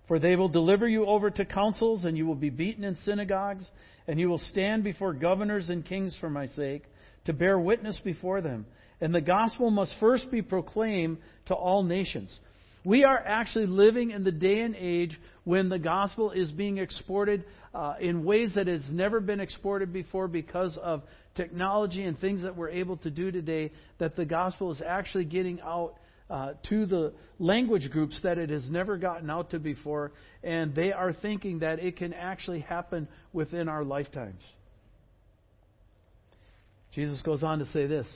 For 0.08 0.18
they 0.18 0.36
will 0.36 0.48
deliver 0.48 0.86
you 0.86 1.06
over 1.06 1.30
to 1.30 1.44
councils, 1.44 2.04
and 2.04 2.16
you 2.16 2.26
will 2.26 2.34
be 2.34 2.50
beaten 2.50 2.84
in 2.84 2.96
synagogues, 3.04 3.68
and 4.06 4.20
you 4.20 4.28
will 4.28 4.38
stand 4.38 4.84
before 4.84 5.14
governors 5.14 5.70
and 5.70 5.84
kings 5.84 6.16
for 6.20 6.28
my 6.28 6.46
sake, 6.48 6.84
to 7.24 7.32
bear 7.32 7.58
witness 7.58 7.98
before 8.04 8.40
them. 8.40 8.66
And 9.00 9.14
the 9.14 9.20
gospel 9.20 9.70
must 9.70 9.94
first 9.98 10.30
be 10.30 10.42
proclaimed 10.42 11.18
to 11.46 11.54
all 11.54 11.82
nations. 11.82 12.38
We 12.84 13.04
are 13.04 13.18
actually 13.18 13.66
living 13.66 14.10
in 14.10 14.24
the 14.24 14.30
day 14.30 14.60
and 14.60 14.76
age 14.76 15.18
when 15.44 15.70
the 15.70 15.78
gospel 15.78 16.32
is 16.32 16.50
being 16.50 16.76
exported 16.76 17.44
uh, 17.74 17.94
in 17.98 18.24
ways 18.24 18.52
that 18.56 18.66
has 18.66 18.82
never 18.90 19.20
been 19.20 19.40
exported 19.40 19.90
before 19.90 20.28
because 20.28 20.78
of 20.82 21.02
technology 21.34 22.04
and 22.04 22.18
things 22.20 22.42
that 22.42 22.54
we're 22.54 22.68
able 22.68 22.98
to 22.98 23.10
do 23.10 23.30
today, 23.30 23.72
that 23.98 24.16
the 24.16 24.26
gospel 24.26 24.70
is 24.70 24.82
actually 24.86 25.24
getting 25.24 25.62
out 25.62 25.94
uh, 26.30 26.52
to 26.68 26.86
the 26.86 27.12
language 27.38 27.90
groups 27.90 28.18
that 28.22 28.38
it 28.38 28.50
has 28.50 28.68
never 28.70 28.96
gotten 28.96 29.28
out 29.30 29.50
to 29.50 29.58
before, 29.58 30.12
and 30.42 30.74
they 30.74 30.92
are 30.92 31.12
thinking 31.12 31.58
that 31.60 31.78
it 31.78 31.96
can 31.96 32.12
actually 32.12 32.60
happen 32.60 33.08
within 33.32 33.68
our 33.68 33.84
lifetimes. 33.84 34.40
Jesus 36.94 37.20
goes 37.22 37.42
on 37.42 37.58
to 37.58 37.66
say 37.66 37.86
this. 37.86 38.06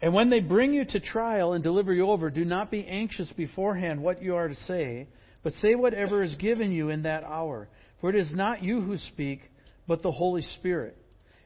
And 0.00 0.12
when 0.12 0.30
they 0.30 0.40
bring 0.40 0.72
you 0.72 0.84
to 0.84 1.00
trial 1.00 1.54
and 1.54 1.62
deliver 1.62 1.92
you 1.92 2.10
over, 2.10 2.30
do 2.30 2.44
not 2.44 2.70
be 2.70 2.86
anxious 2.86 3.32
beforehand 3.36 4.02
what 4.02 4.22
you 4.22 4.36
are 4.36 4.48
to 4.48 4.54
say, 4.66 5.08
but 5.42 5.54
say 5.54 5.74
whatever 5.74 6.22
is 6.22 6.34
given 6.36 6.70
you 6.70 6.90
in 6.90 7.02
that 7.02 7.24
hour. 7.24 7.68
For 8.00 8.10
it 8.10 8.16
is 8.16 8.32
not 8.34 8.62
you 8.62 8.80
who 8.80 8.98
speak, 8.98 9.40
but 9.88 10.02
the 10.02 10.10
Holy 10.10 10.42
Spirit. 10.42 10.96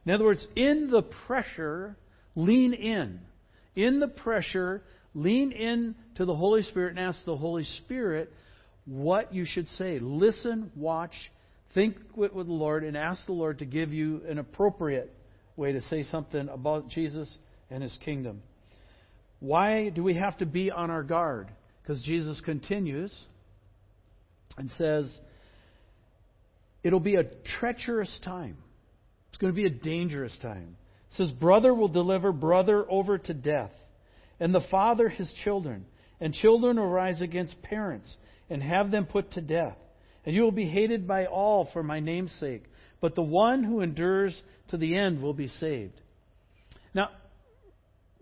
In 0.05 0.13
other 0.13 0.25
words, 0.25 0.47
in 0.57 0.91
the 0.91 1.03
pressure, 1.03 1.97
lean 2.35 2.75
in. 2.75 3.21
In 3.77 4.01
the 4.01 4.09
pressure, 4.09 4.83
lean 5.15 5.53
in 5.53 5.95
to 6.17 6.25
the 6.25 6.35
Holy 6.35 6.63
Spirit 6.63 6.91
and 6.91 7.01
ask 7.01 7.19
the 7.25 7.37
Holy 7.37 7.65
Spirit 7.65 8.33
what 8.85 9.35
you 9.35 9.45
should 9.45 9.69
say. 9.71 9.99
Listen, 9.99 10.71
watch, 10.75 11.13
think 11.75 11.97
with, 12.15 12.33
the 12.33 12.43
Lord, 12.43 12.85
and 12.85 12.97
ask 12.97 13.25
the 13.27 13.33
Lord 13.33 13.59
to 13.61 13.65
give 13.65 13.93
you 13.93 14.23
an 14.29 14.39
appropriate 14.39 15.15
way 15.57 15.73
to 15.73 15.81
say 15.83 16.03
something 16.05 16.49
about 16.49 16.89
Jesus 16.89 17.39
and 17.71 17.83
his 17.83 17.97
kingdom. 18.05 18.43
Why 19.41 19.89
do 19.89 20.03
we 20.03 20.15
have 20.15 20.39
to 20.39 20.47
be 20.47 20.71
on 20.71 20.91
our 20.91 21.03
guard? 21.03 21.49
Because 21.83 22.03
Jesus 22.03 22.41
continues 22.41 23.15
and 24.57 24.71
says, 24.77 25.11
It'll 26.83 27.01
be 27.01 27.17
a 27.17 27.25
treacherous 27.59 28.21
time. 28.25 28.57
It's 29.29 29.39
going 29.39 29.53
to 29.53 29.57
be 29.57 29.67
a 29.67 29.71
dangerous 29.71 30.37
time. 30.41 30.77
It 31.11 31.17
says, 31.17 31.31
Brother 31.31 31.75
will 31.75 31.89
deliver 31.89 32.33
brother 32.33 32.85
over 32.89 33.19
to 33.19 33.35
death, 33.35 33.73
and 34.41 34.55
the 34.55 34.65
father 34.71 35.09
his 35.09 35.33
children, 35.45 35.85
and 36.21 36.35
children 36.35 36.79
will 36.79 36.89
rise 36.89 37.21
against 37.23 37.61
parents 37.63 38.17
and 38.49 38.63
have 38.63 38.91
them 38.91 39.07
put 39.07 39.33
to 39.33 39.41
death. 39.41 39.77
And 40.27 40.35
you 40.35 40.43
will 40.43 40.51
be 40.51 40.69
hated 40.69 41.07
by 41.07 41.27
all 41.27 41.69
for 41.73 41.83
my 41.83 42.01
name's 42.01 42.33
sake, 42.41 42.65
but 43.01 43.15
the 43.15 43.23
one 43.23 43.63
who 43.63 43.81
endures 43.81 44.41
to 44.69 44.77
the 44.77 44.97
end 44.97 45.23
will 45.23 45.35
be 45.35 45.49
saved. 45.49 46.01
Now, 46.95 47.11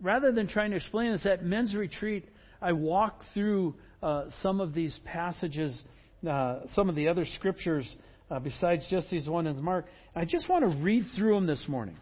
rather 0.01 0.31
than 0.31 0.47
trying 0.47 0.71
to 0.71 0.77
explain 0.77 1.11
this, 1.11 1.25
at 1.25 1.43
men's 1.43 1.75
retreat, 1.75 2.25
I 2.61 2.73
walked 2.73 3.23
through 3.33 3.75
uh, 4.03 4.25
some 4.41 4.61
of 4.61 4.73
these 4.73 4.97
passages, 5.05 5.81
uh, 6.29 6.61
some 6.73 6.89
of 6.89 6.95
the 6.95 7.07
other 7.07 7.25
scriptures 7.25 7.87
uh, 8.31 8.39
besides 8.39 8.85
just 8.89 9.09
these 9.09 9.27
one 9.27 9.47
in 9.47 9.61
Mark. 9.61 9.85
I 10.15 10.25
just 10.25 10.47
want 10.49 10.69
to 10.69 10.77
read 10.83 11.05
through 11.15 11.35
them 11.35 11.47
this 11.47 11.63
morning. 11.67 11.97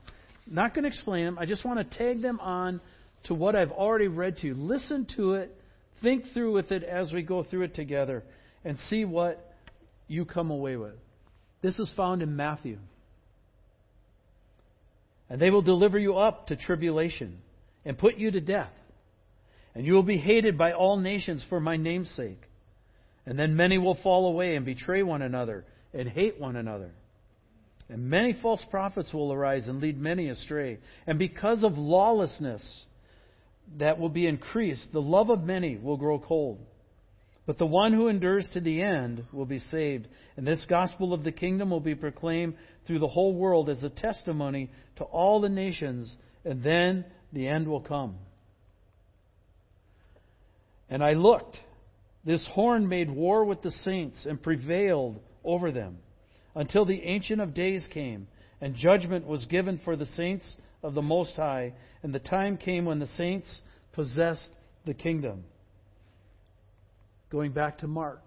Not 0.46 0.74
going 0.74 0.84
to 0.84 0.90
explain 0.90 1.26
them. 1.26 1.38
I 1.40 1.46
just 1.46 1.66
want 1.66 1.80
to 1.80 1.98
tag 1.98 2.22
them 2.22 2.40
on 2.40 2.82
to 3.28 3.34
what 3.34 3.56
I've 3.56 3.72
already 3.72 4.08
read 4.08 4.38
to 4.38 4.48
you. 4.48 4.54
Listen 4.54 5.08
to 5.16 5.34
it, 5.34 5.56
think 6.02 6.26
through 6.34 6.54
with 6.54 6.72
it 6.72 6.84
as 6.84 7.12
we 7.12 7.22
go 7.22 7.44
through 7.44 7.64
it 7.64 7.76
together, 7.76 8.24
and 8.64 8.78
see 8.90 9.06
what 9.06 9.54
you 10.08 10.26
come 10.26 10.52
away 10.52 10.76
with. 10.76 10.96
This 11.62 11.80
is 11.80 11.92
found 11.96 12.22
in 12.22 12.36
Matthew. 12.36 12.78
And 15.30 15.42
they 15.42 15.50
will 15.50 15.62
deliver 15.62 16.00
you 16.00 16.18
up 16.18 16.48
to 16.48 16.56
tribulation 16.56 17.40
and 17.84 17.98
put 17.98 18.18
you 18.18 18.32
to 18.32 18.40
death. 18.40 18.72
And 19.76 19.86
you 19.86 19.94
will 19.94 20.04
be 20.04 20.18
hated 20.18 20.58
by 20.58 20.72
all 20.72 20.98
nations 20.98 21.46
for 21.50 21.60
my 21.60 21.78
name's 21.78 22.10
sake. 22.12 22.42
And 23.26 23.38
then 23.38 23.56
many 23.56 23.78
will 23.78 23.98
fall 24.02 24.28
away 24.28 24.56
and 24.56 24.66
betray 24.66 25.04
one 25.04 25.22
another 25.22 25.66
and 25.94 26.08
hate 26.08 26.40
one 26.40 26.56
another. 26.56 26.92
And 27.90 28.10
many 28.10 28.38
false 28.42 28.64
prophets 28.70 29.14
will 29.14 29.32
arise 29.32 29.68
and 29.68 29.82
lead 29.82 30.00
many 30.00 30.30
astray. 30.30 30.80
And 31.06 31.20
because 31.20 31.64
of 31.64 31.78
lawlessness 31.78 32.86
that 33.78 34.00
will 34.00 34.10
be 34.10 34.28
increased, 34.28 34.88
the 34.94 35.02
love 35.02 35.30
of 35.30 35.44
many 35.44 35.78
will 35.78 35.98
grow 35.98 36.20
cold. 36.20 36.60
But 37.46 37.58
the 37.58 37.66
one 37.66 37.94
who 37.94 38.10
endures 38.10 38.48
to 38.54 38.60
the 38.60 38.82
end 38.82 39.26
will 39.32 39.46
be 39.46 39.60
saved. 39.60 40.08
And 40.36 40.46
this 40.46 40.66
gospel 40.70 41.14
of 41.14 41.24
the 41.24 41.32
kingdom 41.32 41.70
will 41.70 41.80
be 41.80 41.96
proclaimed 41.96 42.56
through 42.86 43.00
the 43.00 43.08
whole 43.08 43.34
world 43.34 43.70
as 43.70 43.84
a 43.84 43.90
testimony 43.90 44.70
to 44.98 45.06
all 45.06 45.40
the 45.40 45.50
nations, 45.50 46.14
and 46.44 46.62
then 46.62 47.06
the 47.32 47.48
end 47.48 47.68
will 47.68 47.82
come. 47.82 48.16
And 50.90 51.04
I 51.04 51.14
looked. 51.14 51.58
This 52.26 52.46
horn 52.52 52.90
made 52.90 53.10
war 53.10 53.46
with 53.46 53.62
the 53.62 53.72
saints 53.72 54.26
and 54.26 54.42
prevailed 54.42 55.22
over 55.46 55.72
them 55.72 56.00
until 56.56 56.86
the 56.86 57.02
Ancient 57.02 57.40
of 57.40 57.54
Days 57.54 57.88
came, 57.94 58.28
and 58.60 58.76
judgment 58.76 59.26
was 59.26 59.46
given 59.46 59.80
for 59.86 59.96
the 59.96 60.06
saints 60.06 60.46
of 60.88 60.94
the 60.94 61.02
Most 61.02 61.36
High, 61.36 61.74
and 62.02 62.14
the 62.14 62.20
time 62.20 62.56
came 62.58 62.86
when 62.86 63.00
the 63.00 63.08
saints 63.18 63.62
possessed 63.92 64.48
the 64.86 64.94
kingdom. 64.94 65.44
Going 67.30 67.52
back 67.52 67.80
to 67.80 67.88
Mark. 67.88 68.22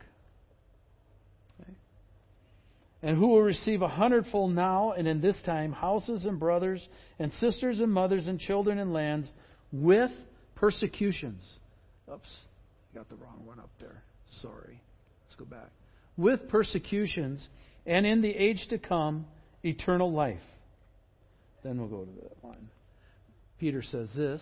And 3.02 3.16
who 3.16 3.28
will 3.28 3.40
receive 3.40 3.80
a 3.80 3.88
hundredfold 3.88 4.54
now 4.54 4.92
and 4.92 5.08
in 5.08 5.22
this 5.22 5.36
time 5.46 5.72
houses 5.72 6.26
and 6.26 6.38
brothers 6.38 6.86
and 7.18 7.32
sisters 7.40 7.80
and 7.80 7.90
mothers 7.90 8.26
and 8.26 8.38
children 8.38 8.78
and 8.78 8.92
lands 8.92 9.26
with 9.72 10.10
persecutions. 10.54 11.42
Oops, 12.12 12.28
I 12.92 12.98
got 12.98 13.08
the 13.08 13.16
wrong 13.16 13.40
one 13.46 13.58
up 13.58 13.70
there. 13.80 14.02
Sorry. 14.42 14.82
Let's 15.26 15.38
go 15.38 15.46
back. 15.46 15.70
With 16.18 16.50
persecutions 16.50 17.48
and 17.86 18.04
in 18.04 18.20
the 18.20 18.28
age 18.28 18.66
to 18.68 18.76
come, 18.76 19.24
eternal 19.64 20.12
life. 20.12 20.42
Then 21.62 21.78
we'll 21.78 21.88
go 21.88 22.04
to 22.04 22.20
that 22.22 22.42
one. 22.42 22.68
Peter 23.58 23.82
says 23.82 24.08
this 24.16 24.40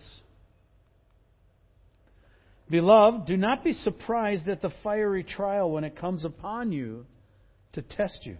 Beloved, 2.69 3.25
do 3.25 3.35
not 3.35 3.63
be 3.63 3.73
surprised 3.73 4.47
at 4.47 4.61
the 4.61 4.71
fiery 4.83 5.23
trial 5.23 5.71
when 5.71 5.83
it 5.83 5.97
comes 5.97 6.23
upon 6.23 6.71
you 6.71 7.05
to 7.73 7.81
test 7.81 8.19
you, 8.23 8.37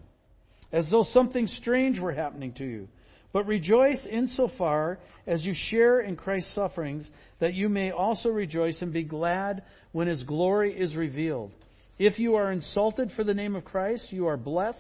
as 0.71 0.89
though 0.89 1.03
something 1.11 1.47
strange 1.47 1.99
were 1.99 2.13
happening 2.13 2.53
to 2.53 2.65
you. 2.65 2.87
But 3.31 3.45
rejoice 3.45 4.05
insofar 4.09 4.99
as 5.27 5.45
you 5.45 5.53
share 5.53 5.99
in 5.99 6.15
Christ's 6.15 6.53
sufferings, 6.55 7.07
that 7.39 7.53
you 7.53 7.69
may 7.69 7.91
also 7.91 8.29
rejoice 8.29 8.81
and 8.81 8.91
be 8.91 9.03
glad 9.03 9.63
when 9.91 10.07
his 10.07 10.23
glory 10.23 10.79
is 10.79 10.95
revealed. 10.95 11.51
If 11.99 12.17
you 12.17 12.35
are 12.35 12.51
insulted 12.51 13.11
for 13.15 13.23
the 13.23 13.33
name 13.33 13.55
of 13.55 13.65
Christ, 13.65 14.07
you 14.11 14.27
are 14.27 14.37
blessed, 14.37 14.79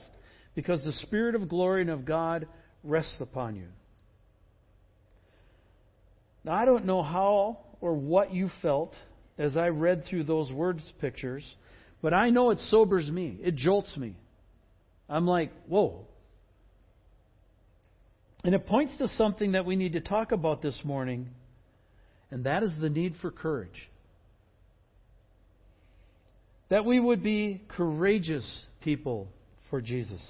because 0.55 0.83
the 0.83 0.93
Spirit 0.93 1.35
of 1.35 1.49
glory 1.49 1.81
and 1.81 1.91
of 1.91 2.05
God 2.05 2.47
rests 2.83 3.17
upon 3.19 3.55
you. 3.55 3.67
Now, 6.43 6.53
I 6.53 6.65
don't 6.65 6.85
know 6.85 7.03
how 7.03 7.59
or 7.81 7.93
what 7.93 8.33
you 8.33 8.49
felt 8.61 8.93
as 9.37 9.57
I 9.57 9.67
read 9.69 10.03
through 10.09 10.25
those 10.25 10.51
words 10.51 10.83
pictures, 10.99 11.43
but 12.01 12.13
I 12.13 12.29
know 12.29 12.51
it 12.51 12.59
sobers 12.69 13.09
me. 13.09 13.37
It 13.41 13.55
jolts 13.55 13.95
me. 13.97 14.15
I'm 15.07 15.25
like, 15.25 15.51
whoa. 15.67 16.05
And 18.43 18.55
it 18.55 18.67
points 18.67 18.95
to 18.97 19.07
something 19.09 19.53
that 19.53 19.65
we 19.65 19.75
need 19.75 19.93
to 19.93 20.01
talk 20.01 20.31
about 20.31 20.61
this 20.61 20.79
morning, 20.83 21.29
and 22.31 22.45
that 22.45 22.63
is 22.63 22.71
the 22.79 22.89
need 22.89 23.15
for 23.21 23.31
courage. 23.31 23.89
That 26.69 26.85
we 26.85 26.99
would 26.99 27.23
be 27.23 27.63
courageous 27.67 28.65
people 28.81 29.27
for 29.69 29.81
Jesus. 29.81 30.21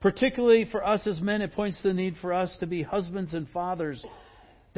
Particularly 0.00 0.66
for 0.70 0.86
us 0.86 1.06
as 1.06 1.20
men, 1.20 1.42
it 1.42 1.54
points 1.54 1.80
to 1.82 1.88
the 1.88 1.94
need 1.94 2.14
for 2.20 2.32
us 2.32 2.54
to 2.60 2.66
be 2.66 2.82
husbands 2.82 3.34
and 3.34 3.48
fathers, 3.48 4.04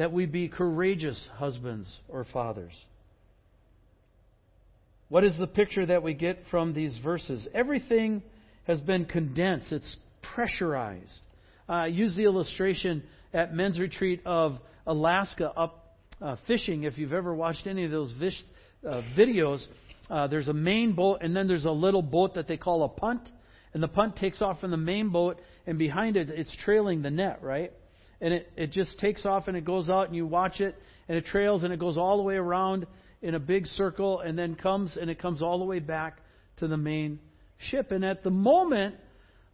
that 0.01 0.11
we 0.11 0.25
be 0.25 0.47
courageous 0.47 1.29
husbands 1.35 1.87
or 2.09 2.25
fathers. 2.33 2.73
What 5.09 5.23
is 5.23 5.37
the 5.37 5.45
picture 5.45 5.85
that 5.85 6.01
we 6.01 6.15
get 6.15 6.39
from 6.49 6.73
these 6.73 6.97
verses? 7.03 7.47
Everything 7.53 8.23
has 8.63 8.81
been 8.81 9.05
condensed, 9.05 9.71
it's 9.71 9.97
pressurized. 10.33 11.19
Uh, 11.69 11.83
use 11.83 12.15
the 12.15 12.23
illustration 12.23 13.03
at 13.31 13.53
men's 13.53 13.77
retreat 13.77 14.23
of 14.25 14.57
Alaska 14.87 15.51
up 15.55 15.97
uh, 16.19 16.35
fishing. 16.47 16.81
If 16.81 16.97
you've 16.97 17.13
ever 17.13 17.35
watched 17.35 17.67
any 17.67 17.85
of 17.85 17.91
those 17.91 18.11
fish, 18.17 18.43
uh, 18.83 19.03
videos, 19.15 19.63
uh, 20.09 20.25
there's 20.25 20.47
a 20.47 20.53
main 20.53 20.93
boat, 20.93 21.19
and 21.21 21.35
then 21.35 21.47
there's 21.47 21.65
a 21.65 21.71
little 21.71 22.01
boat 22.01 22.33
that 22.33 22.47
they 22.47 22.57
call 22.57 22.83
a 22.85 22.89
punt. 22.89 23.21
And 23.75 23.83
the 23.83 23.87
punt 23.87 24.15
takes 24.15 24.41
off 24.41 24.61
from 24.61 24.71
the 24.71 24.77
main 24.77 25.09
boat, 25.09 25.39
and 25.67 25.77
behind 25.77 26.17
it, 26.17 26.31
it's 26.31 26.57
trailing 26.65 27.03
the 27.03 27.11
net, 27.11 27.43
right? 27.43 27.71
And 28.21 28.33
it, 28.33 28.51
it 28.55 28.71
just 28.71 28.99
takes 28.99 29.25
off 29.25 29.47
and 29.47 29.57
it 29.57 29.65
goes 29.65 29.89
out, 29.89 30.07
and 30.07 30.15
you 30.15 30.27
watch 30.27 30.61
it, 30.61 30.75
and 31.09 31.17
it 31.17 31.25
trails, 31.25 31.63
and 31.63 31.73
it 31.73 31.79
goes 31.79 31.97
all 31.97 32.17
the 32.17 32.23
way 32.23 32.35
around 32.35 32.85
in 33.21 33.35
a 33.35 33.39
big 33.39 33.67
circle 33.67 34.19
and 34.19 34.37
then 34.37 34.55
comes 34.55 34.97
and 34.99 35.09
it 35.09 35.19
comes 35.19 35.41
all 35.41 35.59
the 35.59 35.65
way 35.65 35.79
back 35.79 36.17
to 36.57 36.67
the 36.67 36.77
main 36.77 37.19
ship. 37.69 37.91
And 37.91 38.03
at 38.03 38.23
the 38.23 38.31
moment, 38.31 38.95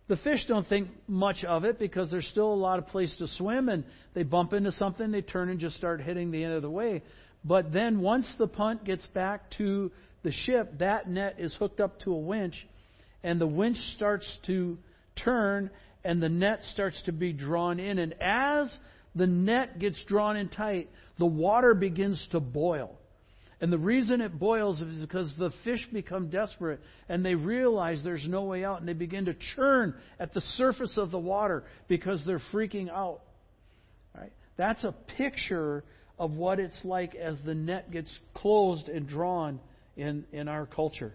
the 0.07 0.17
fish 0.17 0.45
don't 0.47 0.67
think 0.67 0.89
much 1.07 1.43
of 1.43 1.65
it 1.65 1.77
because 1.77 2.09
there's 2.09 2.27
still 2.27 2.53
a 2.53 2.55
lot 2.55 2.79
of 2.79 2.88
place 2.88 3.13
to 3.17 3.27
swim 3.27 3.67
and 3.67 3.83
they 4.13 4.24
bump 4.24 4.53
into 4.53 4.71
something, 4.74 5.12
they 5.12 5.21
turn 5.21 5.50
and 5.50 5.59
just 5.59 5.75
start 5.75 6.01
hitting 6.01 6.31
the 6.31 6.43
end 6.43 6.53
of 6.53 6.62
the 6.62 6.69
way. 6.69 7.03
But 7.43 7.74
then 7.74 8.00
once 8.00 8.31
the 8.38 8.47
punt 8.47 8.86
gets 8.86 9.05
back 9.07 9.51
to 9.57 9.91
the 10.24 10.31
ship, 10.31 10.79
that 10.79 11.09
net 11.09 11.36
is 11.39 11.53
hooked 11.55 11.79
up 11.79 12.00
to 12.01 12.13
a 12.13 12.19
winch 12.19 12.55
and 13.24 13.39
the 13.39 13.47
winch 13.47 13.77
starts 13.95 14.25
to 14.47 14.77
turn 15.24 15.69
and 16.04 16.22
the 16.22 16.30
net 16.30 16.60
starts 16.72 17.01
to 17.06 17.12
be 17.12 17.34
drawn 17.34 17.80
in. 17.80 18.00
And 18.00 18.16
as 18.22 18.72
the 19.16 19.27
net 19.27 19.80
gets 19.80 20.04
drawn 20.06 20.38
in 20.38 20.50
tight, 20.50 20.89
the 21.18 21.25
water 21.25 21.74
begins 21.74 22.25
to 22.32 22.39
boil. 22.39 22.98
And 23.60 23.74
the 23.74 23.77
reason 23.77 24.22
it 24.22 24.38
boils 24.38 24.82
is 24.82 25.01
because 25.01 25.34
the 25.38 25.51
fish 25.63 25.88
become 25.92 26.30
desperate 26.30 26.80
and 27.10 27.25
they 27.25 27.34
realize 27.34 28.01
there's 28.04 28.27
no 28.27 28.44
way 28.44 28.63
out 28.63 28.80
and 28.80 28.88
they 28.88 28.94
begin 28.94 29.25
to 29.25 29.36
churn 29.56 29.96
at 30.20 30.34
the 30.34 30.42
surface 30.42 30.96
of 30.98 31.10
the 31.10 31.18
water 31.18 31.63
because 31.88 32.24
they're 32.25 32.42
freaking 32.54 32.89
out. 32.89 33.22
Right? 34.16 34.32
That's 34.58 34.84
a 34.84 34.94
picture 35.18 35.84
of 36.20 36.32
what 36.32 36.60
it's 36.60 36.80
like 36.84 37.16
as 37.16 37.36
the 37.46 37.56
net 37.56 37.92
gets 37.92 38.16
closed 38.36 38.89
and 38.89 39.08
drawn 39.08 39.60
in, 39.96 40.25
in 40.32 40.48
our 40.48 40.68
culture. 40.68 41.13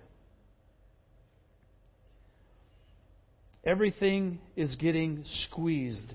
Everything 3.64 4.40
is 4.56 4.74
getting 4.76 5.24
squeezed. 5.44 6.12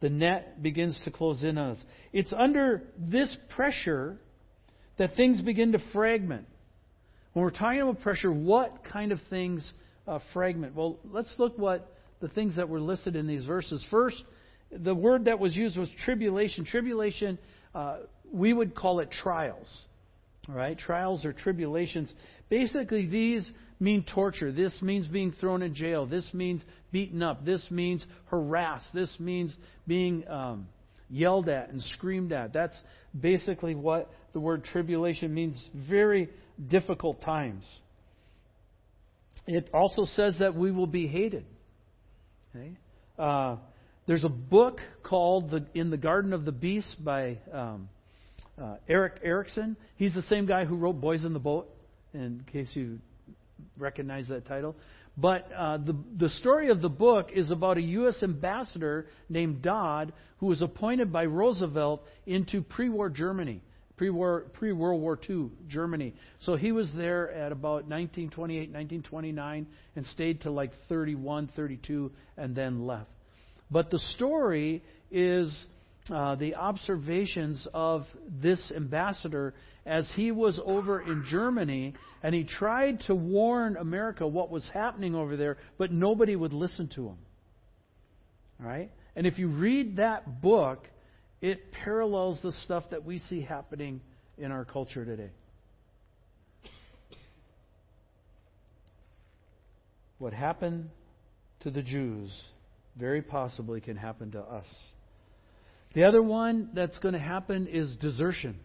The 0.00 0.10
net 0.10 0.62
begins 0.62 1.00
to 1.04 1.10
close 1.10 1.42
in 1.42 1.58
on 1.58 1.72
us. 1.72 1.78
It's 2.12 2.32
under 2.32 2.82
this 2.98 3.34
pressure 3.50 4.18
that 4.98 5.14
things 5.14 5.40
begin 5.40 5.72
to 5.72 5.78
fragment. 5.92 6.46
When 7.32 7.44
we're 7.44 7.50
talking 7.50 7.80
about 7.80 8.00
pressure, 8.00 8.32
what 8.32 8.84
kind 8.84 9.12
of 9.12 9.20
things 9.30 9.72
uh, 10.06 10.18
fragment? 10.32 10.74
Well, 10.74 10.98
let's 11.10 11.32
look 11.38 11.56
what 11.56 11.94
the 12.20 12.28
things 12.28 12.56
that 12.56 12.68
were 12.68 12.80
listed 12.80 13.16
in 13.16 13.26
these 13.26 13.44
verses. 13.44 13.84
First, 13.90 14.22
the 14.70 14.94
word 14.94 15.24
that 15.24 15.38
was 15.38 15.54
used 15.56 15.78
was 15.78 15.88
tribulation. 16.04 16.64
Tribulation, 16.64 17.38
uh, 17.74 17.98
we 18.32 18.52
would 18.52 18.74
call 18.74 19.00
it 19.00 19.10
trials. 19.10 19.66
All 20.48 20.54
right, 20.54 20.78
trials 20.78 21.24
or 21.24 21.32
tribulations. 21.32 22.12
Basically, 22.50 23.06
these 23.06 23.48
mean 23.78 24.04
torture. 24.12 24.52
This 24.52 24.82
means 24.82 25.08
being 25.08 25.32
thrown 25.40 25.62
in 25.62 25.74
jail. 25.74 26.04
This 26.04 26.28
means 26.34 26.62
beaten 26.92 27.22
up. 27.22 27.44
This 27.44 27.64
means 27.70 28.04
harassed. 28.26 28.92
This 28.92 29.10
means 29.18 29.56
being 29.86 30.28
um, 30.28 30.68
yelled 31.08 31.48
at 31.48 31.70
and 31.70 31.80
screamed 31.94 32.32
at. 32.32 32.52
That's 32.52 32.76
basically 33.18 33.74
what 33.74 34.10
the 34.32 34.40
word 34.40 34.64
tribulation 34.64 35.32
means 35.32 35.56
very 35.74 36.28
difficult 36.68 37.22
times. 37.22 37.64
It 39.46 39.70
also 39.72 40.04
says 40.04 40.36
that 40.40 40.54
we 40.54 40.70
will 40.70 40.86
be 40.86 41.06
hated. 41.06 41.46
Okay? 42.54 42.72
Uh, 43.18 43.56
there's 44.06 44.24
a 44.24 44.28
book 44.28 44.80
called 45.02 45.50
the, 45.50 45.66
In 45.74 45.90
the 45.90 45.96
Garden 45.96 46.32
of 46.32 46.44
the 46.44 46.52
Beast 46.52 46.96
by 47.02 47.38
um, 47.52 47.88
uh, 48.60 48.76
Erik 48.88 49.14
Erikson. 49.24 49.76
He's 49.96 50.14
the 50.14 50.22
same 50.22 50.46
guy 50.46 50.64
who 50.64 50.76
wrote 50.76 51.00
Boys 51.00 51.24
in 51.24 51.32
the 51.32 51.38
Boat, 51.38 51.68
in 52.14 52.44
case 52.50 52.68
you 52.74 52.98
recognize 53.78 54.28
that 54.28 54.46
title. 54.46 54.76
But 55.16 55.50
uh, 55.52 55.78
the, 55.78 55.96
the 56.16 56.30
story 56.30 56.70
of 56.70 56.80
the 56.80 56.88
book 56.88 57.30
is 57.34 57.50
about 57.50 57.76
a 57.76 57.82
U.S. 57.82 58.22
ambassador 58.22 59.06
named 59.28 59.62
Dodd 59.62 60.12
who 60.38 60.46
was 60.46 60.62
appointed 60.62 61.12
by 61.12 61.26
Roosevelt 61.26 62.02
into 62.26 62.62
pre 62.62 62.88
war 62.88 63.10
Germany, 63.10 63.60
pre 63.96 64.08
World 64.10 65.02
War 65.02 65.18
II 65.28 65.50
Germany. 65.68 66.14
So 66.40 66.56
he 66.56 66.72
was 66.72 66.90
there 66.96 67.30
at 67.30 67.52
about 67.52 67.84
1928, 67.84 68.70
1929, 68.70 69.66
and 69.96 70.06
stayed 70.06 70.40
to 70.42 70.50
like 70.50 70.70
31, 70.88 71.50
32, 71.54 72.10
and 72.38 72.54
then 72.54 72.86
left. 72.86 73.10
But 73.70 73.90
the 73.90 73.98
story 73.98 74.82
is 75.10 75.54
uh, 76.08 76.36
the 76.36 76.54
observations 76.54 77.68
of 77.74 78.06
this 78.42 78.72
ambassador 78.74 79.54
as 79.86 80.10
he 80.14 80.30
was 80.30 80.60
over 80.64 81.00
in 81.00 81.24
Germany 81.28 81.94
and 82.22 82.34
he 82.34 82.44
tried 82.44 83.00
to 83.06 83.14
warn 83.14 83.76
America 83.76 84.26
what 84.26 84.50
was 84.50 84.68
happening 84.72 85.14
over 85.14 85.36
there, 85.36 85.56
but 85.78 85.90
nobody 85.92 86.36
would 86.36 86.52
listen 86.52 86.88
to 86.94 87.08
him. 87.08 87.18
All 88.60 88.66
right? 88.66 88.90
And 89.16 89.26
if 89.26 89.38
you 89.38 89.48
read 89.48 89.96
that 89.96 90.40
book, 90.42 90.86
it 91.40 91.72
parallels 91.72 92.38
the 92.42 92.52
stuff 92.64 92.84
that 92.90 93.04
we 93.04 93.18
see 93.18 93.40
happening 93.40 94.00
in 94.36 94.52
our 94.52 94.64
culture 94.64 95.04
today. 95.04 95.30
What 100.18 100.34
happened 100.34 100.90
to 101.60 101.70
the 101.70 101.82
Jews 101.82 102.30
very 102.98 103.22
possibly 103.22 103.80
can 103.80 103.96
happen 103.96 104.32
to 104.32 104.40
us. 104.40 104.66
The 105.94 106.04
other 106.04 106.22
one 106.22 106.70
that's 106.74 106.98
going 106.98 107.14
to 107.14 107.20
happen 107.20 107.66
is 107.66 107.96
desertion. 107.96 108.58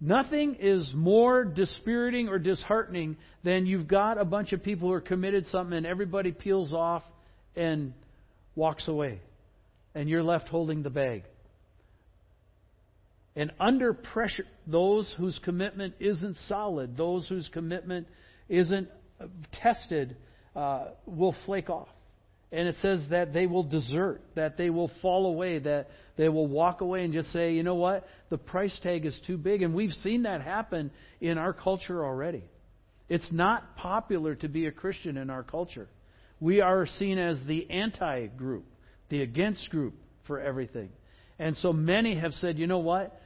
Nothing 0.00 0.56
is 0.60 0.90
more 0.94 1.44
dispiriting 1.44 2.28
or 2.28 2.38
disheartening 2.38 3.16
than 3.44 3.64
you've 3.64 3.88
got 3.88 4.18
a 4.18 4.24
bunch 4.24 4.52
of 4.52 4.62
people 4.62 4.88
who 4.88 4.94
are 4.94 5.00
committed 5.00 5.46
something 5.46 5.76
and 5.76 5.86
everybody 5.86 6.32
peels 6.32 6.72
off 6.72 7.02
and 7.54 7.94
walks 8.54 8.88
away. 8.88 9.20
And 9.94 10.08
you're 10.08 10.22
left 10.22 10.48
holding 10.48 10.82
the 10.82 10.90
bag. 10.90 11.22
And 13.34 13.52
under 13.58 13.94
pressure, 13.94 14.44
those 14.66 15.14
whose 15.18 15.38
commitment 15.44 15.94
isn't 16.00 16.36
solid, 16.48 16.96
those 16.96 17.26
whose 17.28 17.48
commitment 17.52 18.06
isn't 18.48 18.88
tested, 19.52 20.16
uh, 20.54 20.88
will 21.06 21.34
flake 21.44 21.70
off. 21.70 21.88
And 22.52 22.68
it 22.68 22.76
says 22.80 23.02
that 23.10 23.32
they 23.32 23.46
will 23.46 23.64
desert, 23.64 24.20
that 24.36 24.56
they 24.56 24.70
will 24.70 24.90
fall 25.02 25.26
away, 25.26 25.58
that 25.58 25.88
they 26.16 26.28
will 26.28 26.46
walk 26.46 26.80
away 26.80 27.04
and 27.04 27.12
just 27.12 27.32
say, 27.32 27.52
you 27.52 27.62
know 27.62 27.74
what, 27.74 28.06
the 28.30 28.38
price 28.38 28.78
tag 28.82 29.04
is 29.04 29.20
too 29.26 29.36
big. 29.36 29.62
And 29.62 29.74
we've 29.74 29.92
seen 30.02 30.22
that 30.22 30.42
happen 30.42 30.90
in 31.20 31.38
our 31.38 31.52
culture 31.52 32.04
already. 32.04 32.44
It's 33.08 33.30
not 33.32 33.76
popular 33.76 34.34
to 34.36 34.48
be 34.48 34.66
a 34.66 34.72
Christian 34.72 35.16
in 35.16 35.30
our 35.30 35.42
culture. 35.42 35.88
We 36.40 36.60
are 36.60 36.86
seen 36.86 37.18
as 37.18 37.38
the 37.46 37.68
anti 37.70 38.26
group, 38.26 38.64
the 39.08 39.22
against 39.22 39.70
group 39.70 39.94
for 40.26 40.40
everything. 40.40 40.90
And 41.38 41.56
so 41.56 41.72
many 41.72 42.16
have 42.18 42.32
said, 42.32 42.58
you 42.58 42.66
know 42.66 42.78
what? 42.78 43.20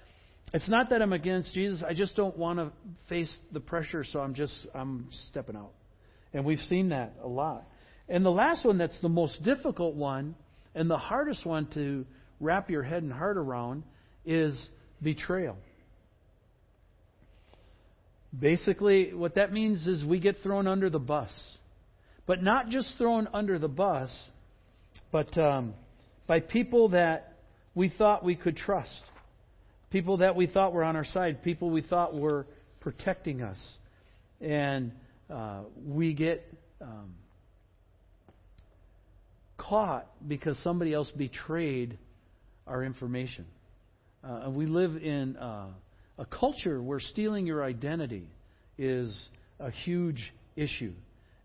It's 0.52 0.68
not 0.68 0.90
that 0.90 1.00
I'm 1.00 1.12
against 1.12 1.54
Jesus. 1.54 1.82
I 1.86 1.94
just 1.94 2.16
don't 2.16 2.36
want 2.36 2.58
to 2.58 2.72
face 3.08 3.34
the 3.52 3.60
pressure, 3.60 4.04
so 4.04 4.20
I'm 4.20 4.34
just 4.34 4.54
I'm 4.74 5.08
stepping 5.28 5.56
out. 5.56 5.72
And 6.32 6.44
we've 6.44 6.58
seen 6.58 6.88
that 6.88 7.14
a 7.22 7.28
lot. 7.28 7.66
And 8.10 8.26
the 8.26 8.30
last 8.30 8.64
one 8.64 8.76
that's 8.76 9.00
the 9.00 9.08
most 9.08 9.42
difficult 9.44 9.94
one 9.94 10.34
and 10.74 10.90
the 10.90 10.98
hardest 10.98 11.46
one 11.46 11.66
to 11.74 12.04
wrap 12.40 12.68
your 12.68 12.82
head 12.82 13.04
and 13.04 13.12
heart 13.12 13.36
around 13.36 13.84
is 14.26 14.60
betrayal. 15.00 15.56
Basically, 18.36 19.14
what 19.14 19.36
that 19.36 19.52
means 19.52 19.86
is 19.86 20.04
we 20.04 20.18
get 20.18 20.36
thrown 20.42 20.66
under 20.66 20.90
the 20.90 20.98
bus. 20.98 21.30
But 22.26 22.42
not 22.42 22.68
just 22.68 22.92
thrown 22.98 23.28
under 23.32 23.58
the 23.58 23.68
bus, 23.68 24.10
but 25.10 25.36
um, 25.38 25.74
by 26.26 26.40
people 26.40 26.90
that 26.90 27.38
we 27.74 27.88
thought 27.88 28.24
we 28.24 28.34
could 28.34 28.56
trust. 28.56 29.02
People 29.90 30.18
that 30.18 30.34
we 30.34 30.46
thought 30.46 30.72
were 30.72 30.84
on 30.84 30.96
our 30.96 31.04
side. 31.04 31.42
People 31.42 31.70
we 31.70 31.82
thought 31.82 32.14
were 32.14 32.46
protecting 32.80 33.42
us. 33.42 33.58
And 34.40 34.92
uh, 35.28 35.62
we 35.84 36.14
get 36.14 36.44
um, 36.80 37.14
caught 39.70 40.08
because 40.26 40.58
somebody 40.64 40.92
else 40.92 41.10
betrayed 41.16 41.96
our 42.66 42.84
information. 42.84 43.46
Uh, 44.22 44.42
and 44.44 44.54
we 44.56 44.66
live 44.66 44.96
in 44.96 45.36
uh, 45.36 45.68
a 46.18 46.26
culture 46.26 46.82
where 46.82 46.98
stealing 46.98 47.46
your 47.46 47.62
identity 47.62 48.28
is 48.76 49.16
a 49.60 49.70
huge 49.70 50.32
issue. 50.56 50.92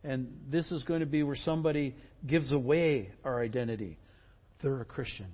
And 0.03 0.27
this 0.49 0.71
is 0.71 0.83
going 0.83 1.01
to 1.01 1.05
be 1.05 1.21
where 1.23 1.37
somebody 1.45 1.95
gives 2.25 2.51
away 2.51 3.11
our 3.23 3.41
identity. 3.41 3.97
They're 4.61 4.81
a 4.81 4.85
Christian. 4.85 5.27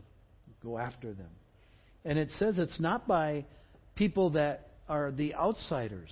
Go 0.61 0.77
after 0.77 1.13
them. 1.13 1.29
And 2.03 2.19
it 2.19 2.29
says 2.37 2.55
it's 2.57 2.79
not 2.79 3.07
by 3.07 3.45
people 3.95 4.31
that 4.31 4.67
are 4.89 5.11
the 5.11 5.33
outsiders 5.35 6.09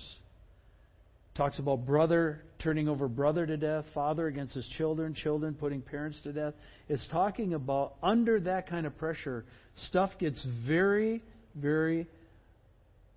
talks 1.40 1.58
about 1.58 1.86
brother 1.86 2.42
turning 2.58 2.86
over 2.86 3.08
brother 3.08 3.46
to 3.46 3.56
death, 3.56 3.86
father 3.94 4.26
against 4.26 4.52
his 4.52 4.68
children, 4.76 5.14
children 5.14 5.54
putting 5.54 5.80
parents 5.80 6.18
to 6.22 6.34
death. 6.34 6.52
It's 6.86 7.06
talking 7.10 7.54
about 7.54 7.94
under 8.02 8.40
that 8.40 8.68
kind 8.68 8.86
of 8.86 8.98
pressure, 8.98 9.46
stuff 9.86 10.10
gets 10.18 10.44
very, 10.66 11.22
very 11.54 12.06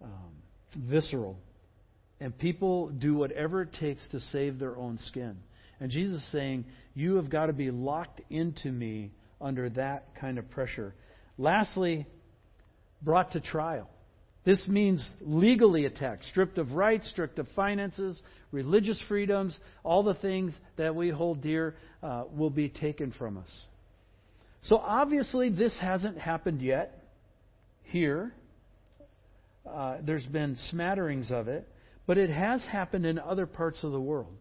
um, 0.01 0.09
visceral. 0.88 1.38
And 2.21 2.38
people 2.38 2.88
do 2.88 3.13
whatever 3.13 3.63
it 3.63 3.73
takes 3.77 4.01
to 4.12 4.21
save 4.21 4.57
their 4.57 4.77
own 4.77 4.99
skin. 5.07 5.36
And 5.81 5.91
Jesus 5.91 6.21
is 6.21 6.31
saying, 6.31 6.63
You 6.95 7.17
have 7.17 7.29
got 7.29 7.47
to 7.47 7.53
be 7.53 7.71
locked 7.71 8.21
into 8.29 8.71
me 8.71 9.12
under 9.41 9.69
that 9.71 10.15
kind 10.15 10.38
of 10.38 10.49
pressure. 10.49 10.95
Lastly, 11.38 12.07
brought 13.01 13.33
to 13.33 13.41
trial. 13.41 13.89
This 14.45 14.67
means 14.67 15.06
legally 15.21 15.86
attacked, 15.86 16.25
stripped 16.25 16.58
of 16.58 16.73
rights, 16.73 17.10
stripped 17.10 17.39
of 17.39 17.47
finances, 17.56 18.21
religious 18.51 19.01
freedoms, 19.08 19.58
all 19.84 20.03
the 20.03 20.15
things 20.15 20.53
that 20.77 20.95
we 20.95 21.10
hold 21.10 21.41
dear 21.41 21.75
uh, 22.01 22.25
will 22.36 22.49
be 22.49 22.67
taken 22.67 23.13
from 23.17 23.38
us. 23.38 23.49
So 24.63 24.77
obviously, 24.77 25.49
this 25.49 25.77
hasn't 25.79 26.17
happened 26.17 26.62
yet 26.62 27.03
here. 27.84 28.34
Uh, 29.69 29.97
there's 30.06 30.25
been 30.25 30.58
smatterings 30.71 31.32
of 31.32 31.47
it, 31.47 31.67
but 32.06 32.17
it 32.17 32.29
has 32.29 32.62
happened 32.63 33.06
in 33.06 33.19
other 33.19 33.45
parts 33.45 33.79
of 33.84 33.93
the 33.93 34.01
world. 34.01 34.36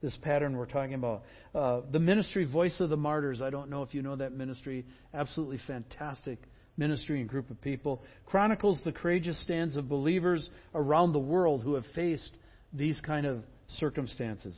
this 0.00 0.16
pattern 0.22 0.56
we're 0.56 0.66
talking 0.66 0.94
about. 0.94 1.22
Uh, 1.52 1.80
the 1.90 1.98
ministry 1.98 2.44
Voice 2.44 2.78
of 2.78 2.90
the 2.90 2.96
Martyrs. 2.96 3.42
I 3.42 3.50
don't 3.50 3.70
know 3.70 3.82
if 3.82 3.92
you 3.92 4.02
know 4.02 4.16
that 4.16 4.32
ministry. 4.32 4.86
Absolutely 5.12 5.58
fantastic 5.66 6.38
ministry 6.80 7.20
and 7.20 7.28
group 7.28 7.48
of 7.50 7.60
people. 7.62 8.02
Chronicles 8.26 8.80
the 8.84 8.90
courageous 8.90 9.40
stands 9.44 9.76
of 9.76 9.88
believers 9.88 10.50
around 10.74 11.12
the 11.12 11.20
world 11.20 11.62
who 11.62 11.74
have 11.74 11.84
faced 11.94 12.32
these 12.72 13.00
kind 13.00 13.26
of 13.26 13.44
circumstances. 13.78 14.56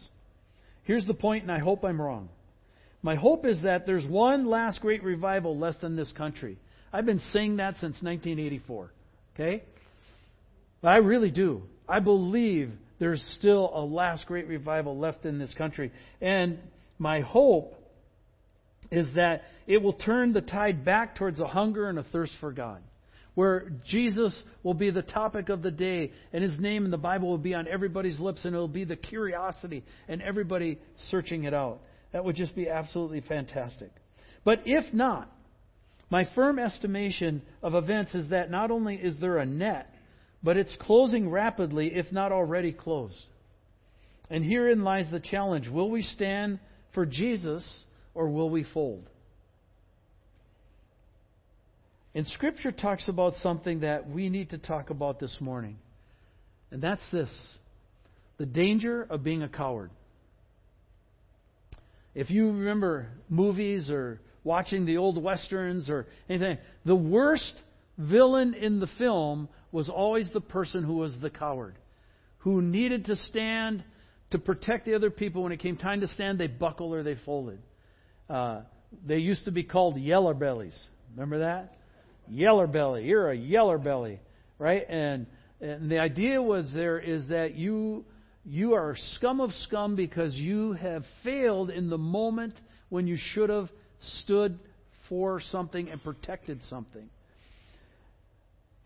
Here's 0.85 1.05
the 1.05 1.15
point, 1.15 1.43
and 1.43 1.53
I 1.53 1.59
hope 1.59 1.85
I'm 1.85 2.01
wrong. 2.01 2.31
My 3.03 3.17
hope 3.17 3.45
is 3.45 3.63
that 3.63 3.85
there's 3.85 4.07
one 4.07 4.47
last 4.47 4.81
great 4.81 5.03
revival 5.03 5.59
left 5.59 5.83
in 5.83 5.97
this 5.97 6.11
country. 6.13 6.57
I've 6.93 7.05
been 7.05 7.21
saying 7.33 7.57
that 7.57 7.75
since 7.75 7.97
1984. 8.01 8.91
Okay? 9.35 9.65
But 10.81 10.89
I 10.89 10.97
really 10.97 11.31
do. 11.31 11.63
I 11.89 11.99
believe 12.01 12.71
there's 13.01 13.23
still 13.39 13.71
a 13.75 13.81
last 13.81 14.27
great 14.27 14.47
revival 14.47 14.97
left 14.97 15.25
in 15.25 15.39
this 15.39 15.53
country. 15.55 15.91
And 16.21 16.59
my 16.99 17.21
hope 17.21 17.75
is 18.93 19.09
that 19.15 19.43
it 19.67 19.83
will 19.83 19.95
turn 19.95 20.35
the 20.35 20.43
tide 20.43 20.85
back 20.85 21.17
towards 21.17 21.41
a 21.41 21.47
hunger 21.47 21.89
and 21.89 21.99
a 21.99 22.05
thirst 22.05 22.33
for 22.39 22.53
God. 22.53 22.83
Where 23.35 23.73
Jesus 23.89 24.41
will 24.63 24.75
be 24.75 24.91
the 24.91 25.01
topic 25.01 25.49
of 25.49 25.63
the 25.63 25.71
day, 25.71 26.13
and 26.35 26.45
his 26.45 26.61
name 26.61 26.85
in 26.85 26.91
the 26.91 26.99
Bible 26.99 27.29
will 27.29 27.39
be 27.39 27.55
on 27.55 27.67
everybody's 27.67 28.21
lips, 28.21 28.45
and 28.45 28.55
it 28.55 28.59
will 28.59 28.69
be 28.69 28.85
the 28.85 28.95
curiosity 28.95 29.83
and 30.07 30.21
everybody 30.21 30.79
searching 31.11 31.45
it 31.45 31.55
out. 31.55 31.81
That 32.13 32.27
would 32.27 32.37
just 32.37 32.55
be 32.55 32.69
absolutely 32.69 33.23
fantastic. 33.23 33.91
But 34.45 34.61
if 34.67 34.93
not, 34.93 35.33
my 36.11 36.29
firm 36.35 36.59
estimation 36.59 37.41
of 37.63 37.75
events 37.75 38.15
is 38.15 38.29
that 38.29 38.51
not 38.51 38.71
only 38.71 38.97
is 38.97 39.19
there 39.19 39.39
a 39.39 39.47
net, 39.47 39.89
but 40.43 40.59
it's 40.59 40.77
closing 40.79 41.31
rapidly, 41.31 41.93
if 41.95 42.13
not 42.13 42.33
already 42.33 42.73
closed. 42.73 43.17
And 44.29 44.45
herein 44.45 44.85
lies 44.85 45.07
the 45.11 45.21
challenge 45.21 45.69
will 45.69 45.91
we 45.91 46.03
stand 46.03 46.59
for 46.93 47.07
Jesus 47.07 47.65
or 48.15 48.29
will 48.29 48.51
we 48.51 48.65
fold? 48.75 49.09
And 52.15 52.27
Scripture 52.29 52.73
talks 52.73 53.09
about 53.09 53.35
something 53.43 53.81
that 53.81 54.09
we 54.09 54.29
need 54.29 54.51
to 54.51 54.59
talk 54.59 54.91
about 54.91 55.19
this 55.19 55.35
morning. 55.41 55.79
And 56.71 56.83
that's 56.83 57.03
this 57.11 57.31
the 58.39 58.47
danger 58.47 59.07
of 59.09 59.23
being 59.23 59.43
a 59.43 59.49
coward. 59.49 59.91
If 62.15 62.31
you 62.31 62.47
remember 62.47 63.09
movies 63.29 63.89
or 63.89 64.21
watching 64.45 64.85
the 64.85 64.97
old 64.97 65.23
westerns 65.23 65.89
or 65.89 66.07
anything, 66.29 66.59
the 66.85 66.95
worst 66.95 67.55
villain 67.97 68.55
in 68.55 68.81
the 68.81 68.89
film 68.99 69.49
was 69.71 69.89
always 69.89 70.29
the 70.33 70.41
person 70.41 70.83
who 70.83 70.95
was 70.95 71.15
the 71.21 71.31
coward, 71.31 71.77
who 72.39 72.61
needed 72.61 73.07
to 73.07 73.17
stand 73.17 73.85
to 74.31 74.39
protect 74.39 74.85
the 74.87 74.95
other 74.95 75.11
people. 75.11 75.45
When 75.45 75.53
it 75.53 75.61
came 75.61 75.77
time 75.77 76.01
to 76.01 76.09
stand, 76.09 76.39
they 76.39 76.49
buckled 76.49 76.93
or 76.93 77.03
they 77.03 77.17
folded. 77.25 77.61
Uh, 78.33 78.63
they 79.07 79.19
used 79.19 79.45
to 79.45 79.51
be 79.51 79.63
called 79.63 79.99
yeller 79.99 80.33
bellies. 80.33 80.79
Remember 81.15 81.41
that? 81.41 81.77
Yeller 82.29 82.67
belly. 82.67 83.05
You're 83.05 83.31
a 83.31 83.37
yeller 83.37 83.77
belly, 83.77 84.21
right? 84.59 84.89
And 84.89 85.27
and 85.61 85.91
the 85.91 85.99
idea 85.99 86.41
was 86.41 86.73
there 86.73 86.99
is 86.99 87.29
that 87.29 87.55
you 87.55 88.07
you 88.45 88.73
are 88.73 88.97
scum 89.17 89.41
of 89.41 89.53
scum 89.65 89.97
because 89.97 90.35
you 90.35 90.73
have 90.73 91.05
failed 91.23 91.69
in 91.69 91.91
the 91.91 91.99
moment 91.99 92.55
when 92.89 93.07
you 93.07 93.19
should 93.19 93.51
have 93.51 93.69
stood 94.21 94.59
for 95.11 95.41
something 95.51 95.91
and 95.91 96.03
protected 96.03 96.61
something. 96.71 97.09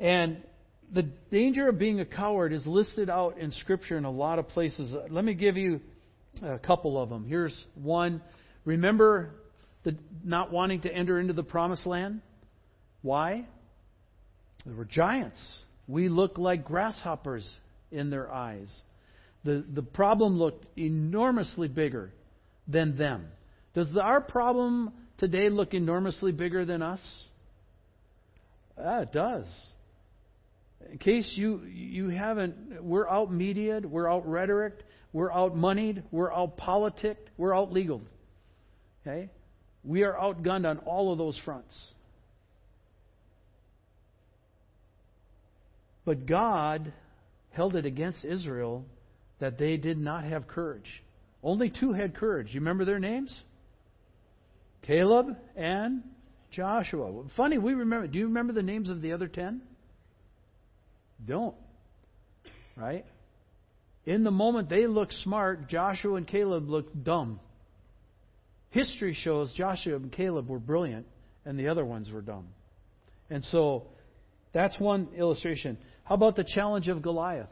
And 0.01 0.43
the 0.93 1.03
danger 1.31 1.69
of 1.69 1.79
being 1.79 2.01
a 2.01 2.05
coward 2.05 2.53
is 2.53 2.67
listed 2.67 3.09
out 3.09 3.39
in 3.39 3.53
Scripture 3.53 3.97
in 3.97 4.05
a 4.05 4.11
lot 4.11 4.41
of 4.41 4.49
places. 4.49 4.95
Let 5.09 5.25
me 5.25 5.35
give 5.35 5.57
you 5.57 5.81
a 6.43 6.59
couple 6.59 7.01
of 7.01 7.09
them. 7.09 7.27
Here's 7.27 7.57
one. 7.75 8.21
Remember 8.67 9.31
the 9.85 9.97
not 10.23 10.53
wanting 10.53 10.83
to 10.83 10.93
enter 10.93 11.19
into 11.19 11.33
the 11.33 11.43
promised 11.43 11.87
land? 11.87 12.21
Why? 13.01 13.47
There 14.67 14.75
were 14.75 14.85
giants. 14.85 15.41
We 15.89 16.09
look 16.09 16.37
like 16.37 16.65
grasshoppers 16.65 17.49
in 17.91 18.11
their 18.11 18.31
eyes. 18.31 18.69
The, 19.45 19.65
the 19.73 19.83
problem 19.83 20.39
looked 20.39 20.67
enormously 20.77 21.69
bigger 21.69 22.13
than 22.67 22.99
them. 22.99 23.29
Does 23.75 23.87
the, 23.93 24.03
our 24.03 24.21
problem 24.21 24.93
today 25.19 25.49
look 25.49 25.73
enormously 25.73 26.33
bigger 26.33 26.65
than 26.65 26.83
us? 26.83 27.01
Ah, 28.77 29.03
it 29.03 29.13
does. 29.13 29.47
In 30.91 30.99
case 30.99 31.31
you 31.35 31.63
you 31.65 32.09
haven't, 32.09 32.83
we're 32.83 33.09
out 33.09 33.33
mediated, 33.33 33.87
we're 33.87 34.11
out 34.11 34.29
rhetoric, 34.29 34.75
we're 35.13 35.33
out 35.33 35.57
moneyed, 35.57 36.03
we're 36.11 36.33
out 36.33 36.57
politicked, 36.57 37.31
we're 37.37 37.57
out 37.57 37.73
legal. 37.73 38.03
Okay, 39.07 39.31
we 39.85 40.03
are 40.03 40.15
outgunned 40.15 40.69
on 40.69 40.79
all 40.79 41.13
of 41.13 41.19
those 41.19 41.39
fronts. 41.45 41.75
But 46.05 46.27
God 46.27 46.93
held 47.51 47.77
it 47.77 47.87
against 47.87 48.25
Israel 48.25 48.85
that 49.39 49.59
they 49.59 49.77
did 49.77 49.99
not 49.99 50.25
have 50.25 50.49
courage. 50.49 51.03
Only 51.43 51.71
two 51.71 51.93
had 51.93 52.17
courage. 52.17 52.49
You 52.53 52.61
remember 52.61 52.85
their 52.85 52.99
names? 52.99 53.33
Caleb 54.83 55.37
and 55.55 56.03
Joshua. 56.51 57.25
Funny, 57.37 57.59
we 57.59 57.75
remember. 57.75 58.07
Do 58.09 58.19
you 58.19 58.27
remember 58.27 58.53
the 58.53 58.63
names 58.63 58.91
of 58.91 59.03
the 59.03 59.13
other 59.13 59.29
ten? 59.29 59.61
Don't. 61.25 61.55
Right? 62.77 63.05
In 64.05 64.25
the 64.25 64.31
moment 64.31 64.69
they 64.69 64.87
look 64.87 65.13
smart, 65.13 65.69
Joshua 65.69 66.17
and 66.17 66.27
Caleb 66.27 66.69
look 66.69 66.87
dumb. 67.05 67.41
History 68.71 69.15
shows 69.15 69.53
Joshua 69.55 69.97
and 69.97 70.13
Caleb 70.13 70.49
were 70.49 70.59
brilliant 70.59 71.07
and 71.45 71.59
the 71.59 71.69
other 71.69 71.85
ones 71.85 72.11
were 72.11 72.21
dumb. 72.21 72.49
And 73.31 73.45
so 73.47 73.85
that's 74.53 74.79
one 74.79 75.09
illustration. 75.17 75.79
How 76.05 76.15
about 76.15 76.37
the 76.37 76.45
challenge 76.45 76.89
of 76.89 77.03
Goliath? 77.03 77.49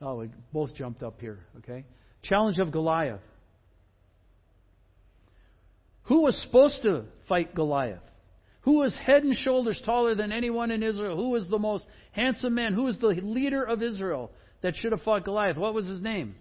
Oh, 0.00 0.16
we 0.16 0.30
both 0.52 0.74
jumped 0.74 1.02
up 1.02 1.20
here, 1.20 1.40
okay? 1.58 1.84
Challenge 2.22 2.58
of 2.58 2.70
Goliath. 2.70 3.20
Who 6.04 6.22
was 6.22 6.40
supposed 6.42 6.82
to 6.82 7.04
fight 7.28 7.54
Goliath? 7.54 8.00
Who 8.62 8.74
was 8.78 8.94
head 8.94 9.24
and 9.24 9.34
shoulders 9.34 9.80
taller 9.84 10.14
than 10.14 10.32
anyone 10.32 10.70
in 10.70 10.82
Israel? 10.82 11.16
Who 11.16 11.30
was 11.30 11.48
the 11.48 11.58
most 11.58 11.84
handsome 12.12 12.54
man? 12.54 12.74
Who 12.74 12.84
was 12.84 12.98
the 12.98 13.08
leader 13.08 13.62
of 13.62 13.82
Israel 13.82 14.30
that 14.62 14.76
should 14.76 14.92
have 14.92 15.02
fought 15.02 15.24
Goliath? 15.24 15.56
What 15.56 15.74
was 15.74 15.86
his 15.86 16.00
name? 16.00 16.34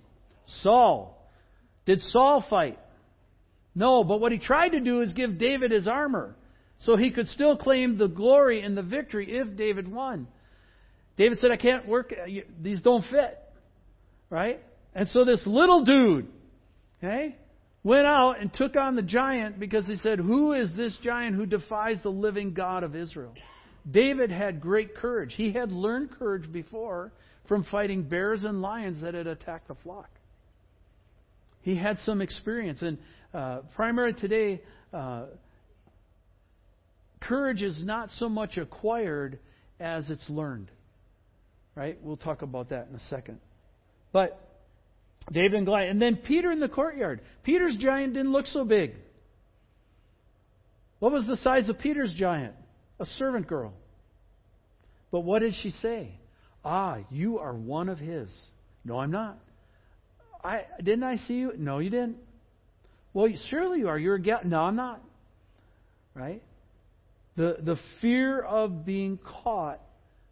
Saul. 0.61 1.29
Did 1.85 2.01
Saul 2.01 2.45
fight? 2.49 2.79
No, 3.77 4.03
but 4.03 4.19
what 4.19 4.31
he 4.31 4.39
tried 4.39 4.69
to 4.69 4.79
do 4.79 5.01
is 5.01 5.13
give 5.13 5.37
David 5.37 5.69
his 5.69 5.87
armor 5.87 6.35
so 6.79 6.97
he 6.97 7.11
could 7.11 7.27
still 7.27 7.55
claim 7.55 7.99
the 7.99 8.07
glory 8.07 8.63
and 8.63 8.75
the 8.75 8.81
victory 8.81 9.37
if 9.37 9.55
David 9.55 9.87
won. 9.87 10.27
David 11.15 11.37
said, 11.39 11.51
I 11.51 11.57
can't 11.57 11.87
work, 11.87 12.11
uh, 12.11 12.25
these 12.59 12.81
don't 12.81 13.03
fit. 13.11 13.37
Right? 14.31 14.59
And 14.95 15.07
so 15.09 15.25
this 15.25 15.43
little 15.45 15.85
dude, 15.85 16.27
okay, 16.97 17.35
went 17.83 18.07
out 18.07 18.41
and 18.41 18.51
took 18.51 18.75
on 18.75 18.95
the 18.95 19.03
giant 19.03 19.59
because 19.59 19.85
he 19.85 19.95
said, 19.97 20.17
Who 20.17 20.53
is 20.53 20.75
this 20.75 20.97
giant 21.03 21.35
who 21.35 21.45
defies 21.45 21.97
the 22.01 22.09
living 22.09 22.55
God 22.55 22.81
of 22.81 22.95
Israel? 22.95 23.35
David 23.89 24.31
had 24.31 24.59
great 24.59 24.95
courage. 24.95 25.35
He 25.37 25.51
had 25.51 25.71
learned 25.71 26.17
courage 26.17 26.51
before 26.51 27.11
from 27.47 27.63
fighting 27.65 28.01
bears 28.01 28.43
and 28.43 28.59
lions 28.59 29.03
that 29.03 29.13
had 29.13 29.27
attacked 29.27 29.67
the 29.67 29.75
flock. 29.75 30.09
He 31.67 31.75
had 31.75 31.97
some 32.05 32.21
experience. 32.21 32.81
And 32.81 32.97
uh, 33.33 33.59
primarily 33.75 34.13
today, 34.13 34.61
uh, 34.93 35.25
courage 37.19 37.61
is 37.61 37.83
not 37.83 38.09
so 38.11 38.29
much 38.29 38.55
acquired 38.55 39.37
as 39.77 40.09
it's 40.09 40.29
learned. 40.29 40.71
Right? 41.75 41.97
We'll 42.01 42.15
talk 42.15 42.41
about 42.41 42.69
that 42.69 42.87
in 42.87 42.95
a 42.95 43.01
second. 43.09 43.39
But 44.13 44.39
David 45.29 45.55
and 45.55 45.65
Goliath. 45.65 45.91
And 45.91 46.01
then 46.01 46.15
Peter 46.15 46.53
in 46.53 46.61
the 46.61 46.69
courtyard. 46.69 47.19
Peter's 47.43 47.75
giant 47.75 48.13
didn't 48.13 48.31
look 48.31 48.45
so 48.45 48.63
big. 48.63 48.93
What 50.99 51.11
was 51.11 51.27
the 51.27 51.35
size 51.35 51.67
of 51.67 51.79
Peter's 51.79 52.13
giant? 52.17 52.55
A 52.97 53.05
servant 53.05 53.45
girl. 53.45 53.73
But 55.11 55.25
what 55.25 55.39
did 55.39 55.53
she 55.61 55.71
say? 55.71 56.17
Ah, 56.63 56.99
you 57.11 57.39
are 57.39 57.53
one 57.53 57.89
of 57.89 57.99
his. 57.99 58.29
No, 58.85 58.99
I'm 58.99 59.11
not. 59.11 59.37
I 60.47 60.65
didn't 60.77 61.03
I 61.03 61.17
see 61.17 61.33
you? 61.33 61.51
No, 61.57 61.79
you 61.79 61.89
didn't. 61.89 62.17
Well, 63.13 63.27
surely 63.49 63.79
you 63.79 63.89
are. 63.89 63.99
You're 63.99 64.15
a. 64.15 64.45
No, 64.45 64.61
I'm 64.61 64.75
not. 64.77 65.01
Right? 66.13 66.41
The 67.35 67.57
the 67.61 67.77
fear 68.01 68.41
of 68.41 68.85
being 68.85 69.19
caught 69.43 69.81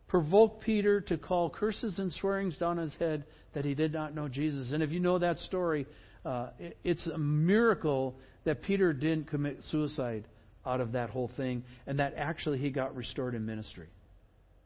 provoked 0.07 0.63
Peter 0.63 1.01
to 1.01 1.17
call 1.17 1.49
curses 1.49 1.99
and 1.99 2.13
swearings 2.13 2.57
down 2.57 2.77
his 2.77 2.93
head 2.95 3.25
that 3.53 3.65
he 3.65 3.73
did 3.73 3.91
not 3.91 4.15
know 4.15 4.29
Jesus. 4.29 4.71
And 4.71 4.81
if 4.81 4.91
you 4.91 4.99
know 4.99 5.19
that 5.19 5.37
story, 5.39 5.85
uh, 6.23 6.49
it, 6.59 6.77
it's 6.83 7.05
a 7.07 7.17
miracle 7.17 8.15
that 8.45 8.61
Peter 8.61 8.93
didn't 8.93 9.29
commit 9.29 9.59
suicide 9.69 10.25
out 10.65 10.79
of 10.79 10.93
that 10.93 11.09
whole 11.09 11.29
thing, 11.35 11.63
and 11.85 11.99
that 11.99 12.13
actually 12.15 12.59
he 12.59 12.69
got 12.69 12.95
restored 12.95 13.35
in 13.35 13.45
ministry. 13.45 13.87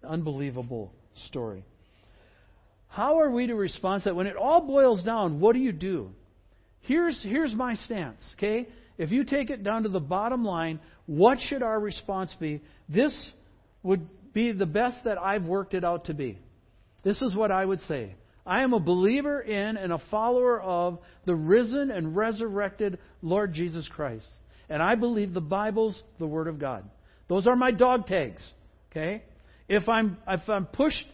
Unbelievable 0.03 0.93
story. 1.27 1.65
How 2.89 3.19
are 3.19 3.32
we 3.32 3.47
to 3.47 3.56
respond 3.56 4.04
to 4.04 4.10
that? 4.10 4.15
When 4.15 4.28
it 4.28 4.36
all 4.36 4.62
boils 4.62 5.04
down, 5.04 5.39
what 5.39 5.54
do 5.54 5.60
you 5.60 5.71
do? 5.71 6.12
here's, 6.89 7.21
here's 7.23 7.54
my 7.54 7.75
stance, 7.75 8.21
okay? 8.36 8.67
If 8.97 9.12
you 9.12 9.23
take 9.23 9.49
it 9.49 9.63
down 9.63 9.84
to 9.84 9.89
the 9.89 9.99
bottom 9.99 10.43
line, 10.43 10.80
what 11.06 11.38
should 11.39 11.63
our 11.63 11.80
response 11.80 12.36
be? 12.39 12.62
This 12.89 13.13
would 13.84 14.08
be 14.34 14.52
the 14.52 14.65
best 14.65 15.04
that 15.06 15.17
I've 15.17 15.43
worked 15.43 15.75
it 15.75 15.86
out 15.86 16.06
to 16.06 16.13
be. 16.13 16.39
This 17.04 17.21
is 17.21 17.36
what 17.36 17.52
I 17.52 17.63
would 17.63 17.82
say. 17.82 18.15
I 18.45 18.63
am 18.63 18.73
a 18.73 18.80
believer 18.80 19.39
in 19.39 19.78
and 19.78 19.93
a 19.93 20.02
follower 20.10 20.60
of 20.60 20.97
the 21.25 21.36
risen 21.36 21.91
and 21.91 22.15
resurrected 22.15 22.97
Lord 23.21 23.54
Jesus 23.54 23.88
Christ. 23.88 24.28
And 24.67 24.82
I 24.82 24.95
believe 24.95 25.34
the 25.34 25.41
Bible's 25.41 26.02
the 26.17 26.25
Word 26.28 26.47
of 26.47 26.60
God. 26.60 26.89
Those 27.28 27.45
are 27.45 27.56
my 27.56 27.71
dog 27.71 28.08
tags. 28.08 28.41
Okay? 28.91 29.23
If 29.67 29.88
I'm 29.88 30.17
if 30.28 30.49
I'm 30.49 30.65
pushed 30.65 31.06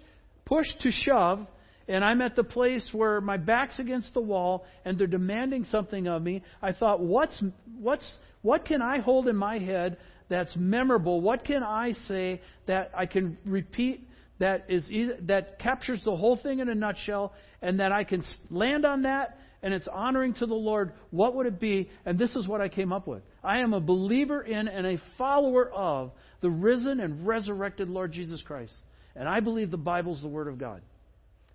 pushed 0.45 0.79
to 0.81 0.91
shove 0.91 1.45
and 1.87 2.03
I'm 2.03 2.21
at 2.21 2.35
the 2.35 2.43
place 2.43 2.87
where 2.91 3.21
my 3.21 3.37
back's 3.37 3.79
against 3.79 4.13
the 4.13 4.21
wall 4.21 4.65
and 4.83 4.97
they're 4.97 5.07
demanding 5.07 5.65
something 5.65 6.07
of 6.07 6.21
me, 6.21 6.43
I 6.61 6.71
thought, 6.71 6.99
what's 6.99 7.43
what's 7.79 8.17
what 8.41 8.65
can 8.65 8.81
I 8.81 8.99
hold 8.99 9.27
in 9.27 9.35
my 9.35 9.59
head 9.59 9.97
that's 10.29 10.55
memorable? 10.55 11.21
What 11.21 11.45
can 11.45 11.63
I 11.63 11.93
say 12.07 12.41
that 12.67 12.91
I 12.95 13.05
can 13.05 13.37
repeat 13.45 14.07
that 14.39 14.65
is 14.69 14.89
that 15.23 15.59
captures 15.59 16.01
the 16.03 16.15
whole 16.15 16.37
thing 16.37 16.59
in 16.59 16.69
a 16.69 16.75
nutshell 16.75 17.33
and 17.61 17.79
that 17.79 17.91
I 17.91 18.03
can 18.03 18.23
land 18.49 18.85
on 18.85 19.03
that 19.03 19.37
and 19.65 19.73
it's 19.73 19.87
honoring 19.87 20.35
to 20.35 20.45
the 20.45 20.53
Lord, 20.53 20.93
what 21.09 21.33
would 21.33 21.47
it 21.47 21.59
be? 21.59 21.89
And 22.05 22.19
this 22.19 22.35
is 22.35 22.47
what 22.47 22.61
I 22.61 22.69
came 22.69 22.93
up 22.93 23.07
with. 23.07 23.23
I 23.43 23.59
am 23.59 23.73
a 23.73 23.79
believer 23.79 24.41
in 24.41 24.67
and 24.67 24.85
a 24.85 25.01
follower 25.17 25.71
of 25.71 26.11
the 26.41 26.51
risen 26.51 26.99
and 26.99 27.25
resurrected 27.25 27.89
Lord 27.89 28.11
Jesus 28.11 28.43
Christ. 28.43 28.73
And 29.15 29.27
I 29.27 29.39
believe 29.39 29.71
the 29.71 29.77
Bible's 29.77 30.21
the 30.21 30.27
Word 30.27 30.47
of 30.47 30.59
God. 30.59 30.83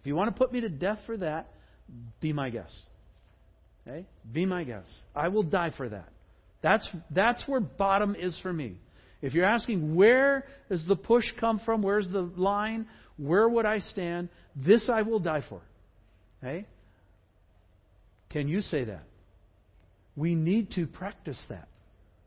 If 0.01 0.07
you 0.07 0.15
want 0.15 0.35
to 0.35 0.39
put 0.39 0.53
me 0.53 0.61
to 0.63 0.69
death 0.69 0.99
for 1.07 1.17
that, 1.19 1.49
be 2.21 2.33
my 2.33 2.51
guest. 2.51 2.83
Okay? 3.87 4.07
Be 4.33 4.47
my 4.47 4.65
guest. 4.65 4.89
I 5.15 5.29
will 5.29 5.43
die 5.43 5.73
for 5.77 5.89
that. 5.89 6.09
That's, 6.63 6.89
that's 7.11 7.43
where 7.47 7.61
bottom 7.61 8.15
is 8.15 8.39
for 8.43 8.53
me. 8.53 8.77
If 9.23 9.35
you're 9.35 9.47
asking 9.47 9.95
where 9.95 10.47
does 10.69 10.85
the 10.87 10.97
push 10.97 11.25
come 11.39 11.61
from, 11.65 11.83
where's 11.83 12.09
the 12.09 12.23
line, 12.23 12.87
where 13.17 13.49
would 13.49 13.67
I 13.67 13.81
stand, 13.81 14.29
this 14.57 14.89
I 14.89 15.03
will 15.03 15.21
die 15.21 15.43
for. 15.49 15.61
Okay? 16.43 16.67
Can 18.31 18.49
you 18.49 18.61
say 18.61 18.85
that? 18.85 19.05
We 20.17 20.35
need 20.35 20.73
to 20.73 20.87
practice 20.87 21.39
that. 21.49 21.69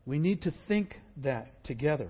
We 0.06 0.18
need 0.18 0.42
to 0.42 0.52
think 0.68 0.94
that 1.22 1.64
together. 1.64 2.08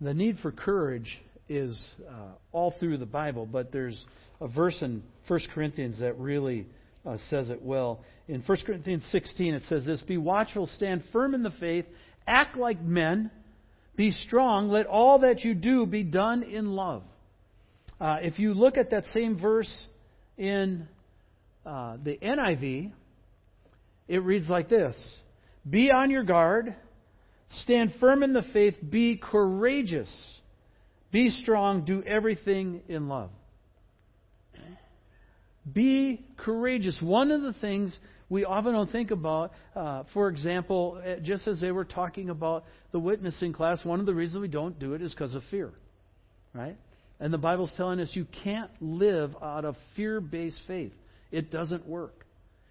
The 0.00 0.14
need 0.14 0.38
for 0.42 0.50
courage 0.50 1.20
is 1.48 1.80
uh, 2.08 2.32
all 2.52 2.74
through 2.80 2.98
the 2.98 3.06
Bible, 3.06 3.46
but 3.46 3.70
there's 3.72 4.02
a 4.40 4.48
verse 4.48 4.76
in 4.80 5.02
1 5.28 5.40
Corinthians 5.54 6.00
that 6.00 6.18
really 6.18 6.66
uh, 7.06 7.18
says 7.30 7.50
it 7.50 7.62
well. 7.62 8.00
In 8.28 8.42
1 8.42 8.58
Corinthians 8.66 9.04
16, 9.12 9.54
it 9.54 9.62
says 9.68 9.84
this 9.84 10.00
Be 10.02 10.16
watchful, 10.16 10.66
stand 10.66 11.04
firm 11.12 11.34
in 11.34 11.42
the 11.42 11.52
faith, 11.60 11.84
act 12.26 12.56
like 12.56 12.82
men, 12.82 13.30
be 13.96 14.10
strong, 14.10 14.68
let 14.68 14.86
all 14.86 15.20
that 15.20 15.44
you 15.44 15.54
do 15.54 15.86
be 15.86 16.02
done 16.02 16.42
in 16.42 16.72
love. 16.72 17.02
Uh, 18.00 18.16
if 18.22 18.38
you 18.38 18.54
look 18.54 18.76
at 18.76 18.90
that 18.90 19.04
same 19.12 19.38
verse 19.38 19.72
in 20.36 20.88
uh, 21.64 21.96
the 22.02 22.18
NIV, 22.20 22.90
it 24.08 24.18
reads 24.18 24.48
like 24.48 24.68
this 24.68 24.96
Be 25.68 25.90
on 25.90 26.10
your 26.10 26.24
guard, 26.24 26.74
stand 27.62 27.94
firm 28.00 28.22
in 28.22 28.32
the 28.32 28.42
faith, 28.52 28.74
be 28.88 29.16
courageous, 29.16 30.08
be 31.12 31.30
strong, 31.30 31.84
do 31.84 32.02
everything 32.02 32.82
in 32.88 33.08
love. 33.08 33.30
Be 35.72 36.26
courageous. 36.36 36.98
One 37.00 37.30
of 37.30 37.40
the 37.40 37.54
things 37.54 37.96
we 38.28 38.44
often 38.44 38.72
don't 38.72 38.90
think 38.90 39.10
about, 39.10 39.52
uh, 39.74 40.04
for 40.12 40.28
example, 40.28 41.00
uh, 41.02 41.20
just 41.22 41.46
as 41.48 41.60
they 41.60 41.72
were 41.72 41.84
talking 41.84 42.30
about 42.30 42.64
the 42.92 42.98
witnessing 42.98 43.52
class, 43.52 43.82
one 43.84 44.00
of 44.00 44.06
the 44.06 44.14
reasons 44.14 44.42
we 44.42 44.48
don't 44.48 44.78
do 44.78 44.94
it 44.94 45.00
is 45.00 45.12
because 45.12 45.34
of 45.34 45.42
fear. 45.50 45.72
Right? 46.52 46.76
And 47.18 47.32
the 47.32 47.38
Bible's 47.38 47.72
telling 47.76 48.00
us 48.00 48.10
you 48.12 48.26
can't 48.42 48.70
live 48.80 49.34
out 49.40 49.64
of 49.64 49.76
fear 49.96 50.20
based 50.20 50.60
faith. 50.66 50.92
It 51.32 51.50
doesn't 51.50 51.86
work. 51.86 52.26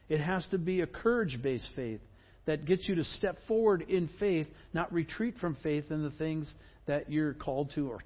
It 0.10 0.20
has 0.20 0.46
to 0.52 0.58
be 0.58 0.82
a 0.82 0.88
courage 0.88 1.40
based 1.42 1.70
faith 1.76 2.02
that 2.46 2.66
gets 2.66 2.88
you 2.88 2.96
to 2.96 3.04
step 3.04 3.38
forward 3.48 3.86
in 3.88 4.10
faith, 4.20 4.48
not 4.74 4.92
retreat 4.92 5.36
from 5.40 5.58
faith 5.64 5.86
in 5.92 6.04
the 6.04 6.12
things 6.12 6.52
that 6.88 7.12
you're 7.12 7.34
called 7.34 7.72
to 7.76 7.90
or, 7.90 8.00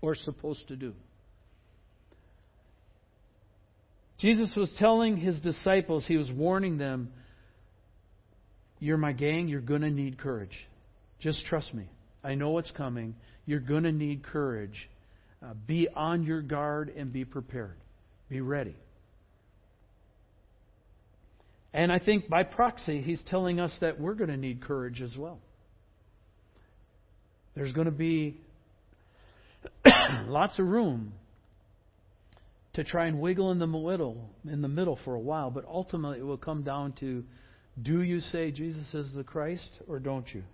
or 0.00 0.14
supposed 0.14 0.66
to 0.68 0.76
do. 0.76 0.92
Jesus 4.20 4.52
was 4.56 4.72
telling 4.78 5.16
his 5.16 5.40
disciples, 5.40 6.04
he 6.06 6.16
was 6.16 6.30
warning 6.30 6.78
them, 6.78 7.12
You're 8.78 8.96
my 8.96 9.12
gang, 9.12 9.48
you're 9.48 9.60
going 9.60 9.82
to 9.82 9.90
need 9.90 10.18
courage. 10.18 10.56
Just 11.20 11.44
trust 11.46 11.74
me. 11.74 11.88
I 12.22 12.34
know 12.34 12.50
what's 12.50 12.70
coming. 12.70 13.16
You're 13.44 13.60
going 13.60 13.82
to 13.82 13.92
need 13.92 14.24
courage. 14.24 14.88
Uh, 15.42 15.54
be 15.66 15.88
on 15.94 16.22
your 16.22 16.40
guard 16.40 16.92
and 16.96 17.12
be 17.12 17.24
prepared. 17.24 17.76
Be 18.28 18.40
ready. 18.40 18.76
And 21.74 21.90
I 21.90 21.98
think 21.98 22.28
by 22.28 22.44
proxy, 22.44 23.02
he's 23.02 23.20
telling 23.26 23.58
us 23.58 23.72
that 23.80 24.00
we're 24.00 24.14
going 24.14 24.30
to 24.30 24.36
need 24.36 24.62
courage 24.62 25.02
as 25.02 25.16
well. 25.16 25.40
There's 27.56 27.72
going 27.72 27.86
to 27.86 27.90
be 27.90 28.40
lots 30.26 30.56
of 30.60 30.66
room 30.66 31.14
to 32.74 32.84
try 32.84 33.06
and 33.06 33.20
wiggle 33.20 33.50
in 33.50 33.58
the 33.58 33.66
middle, 33.66 34.30
in 34.48 34.62
the 34.62 34.68
middle 34.68 34.98
for 35.04 35.14
a 35.14 35.20
while, 35.20 35.50
but 35.50 35.64
ultimately 35.66 36.20
it 36.20 36.24
will 36.24 36.36
come 36.36 36.62
down 36.62 36.92
to 37.00 37.24
do 37.82 38.02
you 38.02 38.20
say 38.20 38.52
Jesus 38.52 38.94
is 38.94 39.12
the 39.12 39.24
Christ 39.24 39.70
or 39.88 39.98
don't 39.98 40.32
you? 40.32 40.44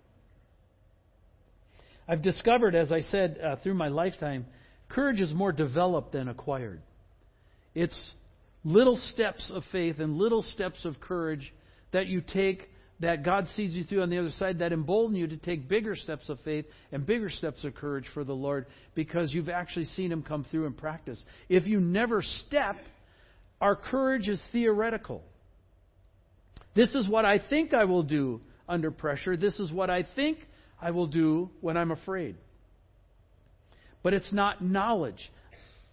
I've 2.07 2.23
discovered, 2.23 2.73
as 2.73 2.91
I 2.91 3.01
said 3.01 3.37
uh, 3.43 3.55
through 3.57 3.75
my 3.75 3.89
lifetime, 3.89 4.47
courage 4.89 5.21
is 5.21 5.31
more 5.33 5.51
developed 5.51 6.13
than 6.13 6.27
acquired. 6.27 6.81
It's 7.75 8.11
little 8.63 8.95
steps 9.11 9.51
of 9.53 9.63
faith 9.71 9.99
and 9.99 10.17
little 10.17 10.43
steps 10.43 10.85
of 10.85 10.99
courage 10.99 11.53
that 11.91 12.07
you 12.07 12.21
take 12.21 12.69
that 13.01 13.23
God 13.23 13.47
sees 13.55 13.73
you 13.73 13.83
through 13.83 14.03
on 14.03 14.11
the 14.11 14.19
other 14.19 14.29
side 14.29 14.59
that 14.59 14.71
embolden 14.71 15.15
you 15.15 15.27
to 15.27 15.37
take 15.37 15.67
bigger 15.67 15.95
steps 15.95 16.29
of 16.29 16.39
faith 16.41 16.65
and 16.91 17.05
bigger 17.05 17.31
steps 17.31 17.63
of 17.63 17.73
courage 17.73 18.05
for 18.13 18.23
the 18.23 18.33
Lord 18.33 18.67
because 18.93 19.33
you've 19.33 19.49
actually 19.49 19.85
seen 19.85 20.11
Him 20.11 20.21
come 20.21 20.45
through 20.51 20.67
in 20.67 20.73
practice. 20.73 21.21
If 21.49 21.65
you 21.65 21.79
never 21.79 22.21
step, 22.21 22.75
our 23.59 23.75
courage 23.75 24.27
is 24.27 24.39
theoretical. 24.51 25.23
This 26.75 26.93
is 26.93 27.09
what 27.09 27.25
I 27.25 27.39
think 27.39 27.73
I 27.73 27.85
will 27.85 28.03
do 28.03 28.39
under 28.69 28.91
pressure. 28.91 29.35
This 29.35 29.59
is 29.59 29.71
what 29.71 29.89
I 29.89 30.05
think 30.15 30.37
I 30.79 30.91
will 30.91 31.07
do 31.07 31.49
when 31.59 31.77
I'm 31.77 31.91
afraid. 31.91 32.35
But 34.03 34.13
it's 34.13 34.31
not 34.31 34.63
knowledge. 34.63 35.31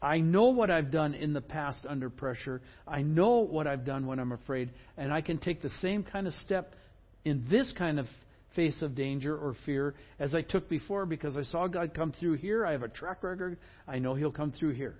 I 0.00 0.18
know 0.18 0.46
what 0.46 0.70
I've 0.70 0.90
done 0.90 1.14
in 1.14 1.32
the 1.32 1.40
past 1.40 1.84
under 1.88 2.08
pressure. 2.08 2.60
I 2.86 3.02
know 3.02 3.38
what 3.38 3.66
I've 3.66 3.84
done 3.84 4.06
when 4.06 4.18
I'm 4.18 4.32
afraid. 4.32 4.70
And 4.96 5.12
I 5.12 5.20
can 5.20 5.38
take 5.38 5.60
the 5.60 5.70
same 5.82 6.04
kind 6.04 6.26
of 6.26 6.32
step 6.44 6.74
in 7.24 7.46
this 7.50 7.72
kind 7.76 7.98
of 7.98 8.06
face 8.54 8.80
of 8.80 8.94
danger 8.94 9.36
or 9.36 9.54
fear 9.66 9.94
as 10.18 10.34
I 10.34 10.42
took 10.42 10.68
before 10.68 11.04
because 11.04 11.36
I 11.36 11.42
saw 11.42 11.66
God 11.66 11.94
come 11.94 12.12
through 12.12 12.34
here. 12.34 12.64
I 12.64 12.72
have 12.72 12.82
a 12.82 12.88
track 12.88 13.22
record. 13.22 13.58
I 13.86 13.98
know 13.98 14.14
He'll 14.14 14.32
come 14.32 14.52
through 14.52 14.74
here. 14.74 14.94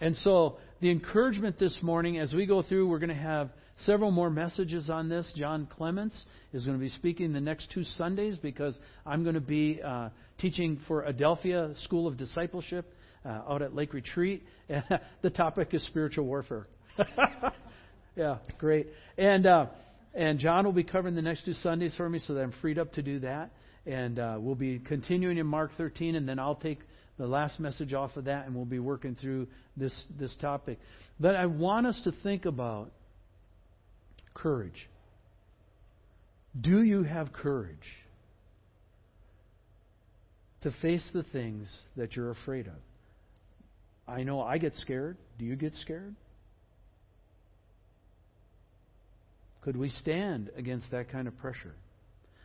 And 0.00 0.16
so, 0.16 0.58
the 0.80 0.90
encouragement 0.90 1.60
this 1.60 1.78
morning 1.80 2.18
as 2.18 2.32
we 2.32 2.44
go 2.44 2.62
through, 2.62 2.88
we're 2.88 2.98
going 2.98 3.08
to 3.10 3.14
have 3.14 3.50
several 3.86 4.10
more 4.10 4.30
messages 4.30 4.90
on 4.90 5.08
this. 5.08 5.30
John 5.36 5.68
Clements 5.76 6.20
is 6.52 6.64
going 6.64 6.76
to 6.76 6.82
be 6.82 6.90
speaking 6.90 7.32
the 7.32 7.40
next 7.40 7.70
two 7.72 7.84
Sundays 7.84 8.36
because 8.36 8.76
I'm 9.06 9.22
going 9.22 9.36
to 9.36 9.40
be 9.40 9.80
uh, 9.80 10.08
teaching 10.38 10.80
for 10.88 11.04
Adelphia 11.04 11.80
School 11.84 12.08
of 12.08 12.16
Discipleship 12.16 12.92
uh, 13.24 13.42
out 13.48 13.62
at 13.62 13.74
Lake 13.74 13.94
Retreat. 13.94 14.44
the 15.22 15.30
topic 15.30 15.74
is 15.74 15.84
spiritual 15.86 16.26
warfare. 16.26 16.66
yeah, 18.16 18.38
great. 18.58 18.88
And 19.16 19.46
uh, 19.46 19.66
and 20.14 20.38
John 20.38 20.64
will 20.64 20.72
be 20.72 20.84
covering 20.84 21.14
the 21.14 21.22
next 21.22 21.44
two 21.44 21.54
Sundays 21.54 21.94
for 21.96 22.08
me 22.08 22.18
so 22.18 22.34
that 22.34 22.42
I'm 22.42 22.52
freed 22.60 22.78
up 22.78 22.92
to 22.94 23.02
do 23.02 23.20
that. 23.20 23.50
And 23.86 24.18
uh, 24.18 24.36
we'll 24.38 24.54
be 24.54 24.78
continuing 24.78 25.38
in 25.38 25.46
Mark 25.46 25.72
13, 25.76 26.14
and 26.14 26.28
then 26.28 26.38
I'll 26.38 26.54
take 26.54 26.78
the 27.18 27.26
last 27.26 27.58
message 27.58 27.92
off 27.94 28.16
of 28.16 28.24
that, 28.24 28.46
and 28.46 28.54
we'll 28.54 28.64
be 28.64 28.78
working 28.78 29.16
through 29.16 29.48
this, 29.76 29.92
this 30.18 30.34
topic. 30.40 30.78
But 31.18 31.34
I 31.34 31.46
want 31.46 31.86
us 31.86 32.00
to 32.04 32.12
think 32.22 32.44
about 32.44 32.90
courage. 34.34 34.88
Do 36.58 36.82
you 36.82 37.02
have 37.02 37.32
courage 37.32 37.78
to 40.62 40.70
face 40.82 41.08
the 41.12 41.22
things 41.22 41.74
that 41.96 42.14
you're 42.14 42.30
afraid 42.30 42.66
of? 42.66 42.74
I 44.06 44.22
know 44.24 44.40
I 44.40 44.58
get 44.58 44.74
scared. 44.76 45.16
Do 45.38 45.44
you 45.44 45.56
get 45.56 45.74
scared? 45.76 46.14
Could 49.62 49.76
we 49.76 49.88
stand 49.90 50.50
against 50.56 50.90
that 50.90 51.10
kind 51.10 51.28
of 51.28 51.38
pressure? 51.38 51.74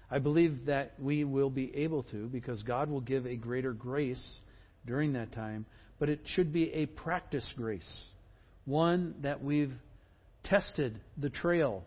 I 0.10 0.20
believe 0.20 0.67
that 0.67 0.93
we 1.00 1.24
will 1.24 1.50
be 1.50 1.76
able 1.78 2.04
to 2.04 2.28
because 2.28 2.62
God 2.63 2.89
will 2.89 3.02
give 3.02 3.26
a 3.26 3.36
greater 3.36 3.74
grace 3.74 4.24
during 4.86 5.13
that 5.13 5.34
time. 5.34 5.65
but 6.00 6.10
it 6.10 6.20
should 6.36 6.54
be 6.54 6.72
a 6.74 6.86
practice 6.86 7.46
grace, 7.56 8.02
one 8.65 9.15
that 9.24 9.43
we've 9.43 9.74
tested 10.43 11.00
the 11.17 11.30
trail 11.30 11.84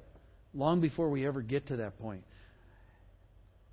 long 0.52 0.80
before 0.80 1.10
we 1.10 1.26
ever 1.26 1.42
get 1.42 1.68
to 1.68 1.76
that 1.76 1.98
point. 2.00 2.24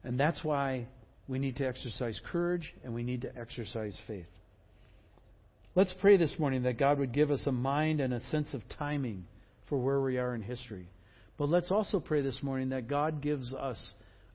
And 0.04 0.20
that's 0.20 0.44
why 0.44 0.88
we 1.28 1.40
need 1.40 1.58
to 1.58 1.68
exercise 1.68 2.20
courage 2.32 2.74
and 2.84 2.94
we 2.94 3.04
need 3.04 3.22
to 3.24 3.36
exercise 3.36 3.98
faith. 4.06 4.28
Let's 5.78 5.94
pray 6.02 6.18
this 6.18 6.34
morning 6.40 6.64
that 6.64 6.80
God 6.80 6.98
would 6.98 7.12
give 7.12 7.30
us 7.30 7.46
a 7.46 7.52
mind 7.52 8.02
and 8.02 8.12
a 8.12 8.20
sense 8.32 8.52
of 8.56 8.64
timing 8.80 9.26
for 9.70 9.78
where 9.78 10.02
we 10.02 10.18
are 10.18 10.34
in 10.34 10.42
history. 10.42 10.88
But 11.38 11.50
let's 11.50 11.70
also 11.70 12.00
pray 12.00 12.24
this 12.24 12.42
morning 12.42 12.70
that 12.70 12.88
God 12.88 13.22
gives 13.22 13.54
us 13.54 13.78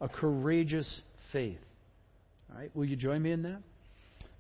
a 0.01 0.09
courageous 0.09 1.01
faith. 1.33 1.59
All 2.49 2.61
right, 2.61 2.71
will 2.77 2.85
you 2.85 2.95
join 2.95 3.23
me 3.23 3.33
in 3.33 3.43
that? 3.43 3.61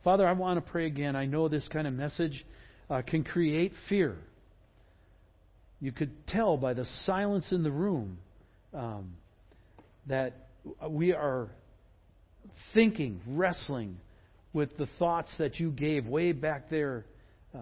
Father, 0.04 0.24
I 0.24 0.32
want 0.34 0.64
to 0.64 0.70
pray 0.70 0.86
again. 0.86 1.16
I 1.16 1.26
know 1.26 1.48
this 1.48 1.66
kind 1.72 1.88
of 1.88 1.92
message 1.92 2.46
uh, 2.88 3.02
can 3.02 3.24
create 3.24 3.72
fear. 3.88 4.16
You 5.80 5.90
could 5.90 6.28
tell 6.28 6.56
by 6.56 6.72
the 6.72 6.86
silence 7.04 7.46
in 7.50 7.64
the 7.64 7.72
room 7.72 8.18
um, 8.72 9.14
that 10.06 10.36
we 10.88 11.12
are 11.12 11.48
thinking, 12.74 13.22
wrestling 13.26 13.96
with 14.52 14.76
the 14.76 14.86
thoughts 14.98 15.30
that 15.38 15.58
you 15.58 15.70
gave 15.70 16.06
way 16.06 16.32
back 16.32 16.68
there 16.70 17.06
uh, 17.54 17.58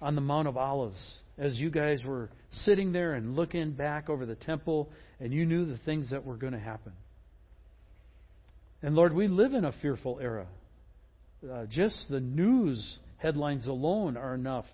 on 0.00 0.14
the 0.14 0.20
Mount 0.20 0.48
of 0.48 0.56
Olives 0.56 0.98
as 1.38 1.56
you 1.58 1.70
guys 1.70 2.02
were 2.04 2.30
sitting 2.64 2.92
there 2.92 3.14
and 3.14 3.36
looking 3.36 3.72
back 3.72 4.08
over 4.08 4.26
the 4.26 4.34
temple 4.34 4.90
and 5.18 5.32
you 5.32 5.46
knew 5.46 5.66
the 5.66 5.78
things 5.78 6.10
that 6.10 6.24
were 6.24 6.36
going 6.36 6.52
to 6.52 6.58
happen. 6.58 6.92
And 8.82 8.94
Lord, 8.94 9.14
we 9.14 9.28
live 9.28 9.52
in 9.52 9.64
a 9.64 9.72
fearful 9.82 10.18
era. 10.20 10.46
Uh, 11.50 11.66
just 11.66 12.06
the 12.08 12.20
news 12.20 12.98
headlines 13.18 13.66
alone 13.66 14.16
are 14.16 14.34
enough 14.34 14.66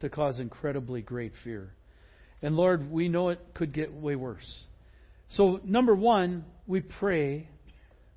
to 0.00 0.08
cause 0.08 0.40
incredibly 0.40 1.02
great 1.02 1.32
fear. 1.44 1.72
And 2.42 2.56
Lord, 2.56 2.90
we 2.90 3.08
know 3.08 3.28
it 3.28 3.40
could 3.54 3.72
get 3.72 3.92
way 3.92 4.16
worse. 4.16 4.64
So, 5.30 5.60
number 5.64 5.94
one, 5.94 6.44
we 6.66 6.80
pray, 6.80 7.48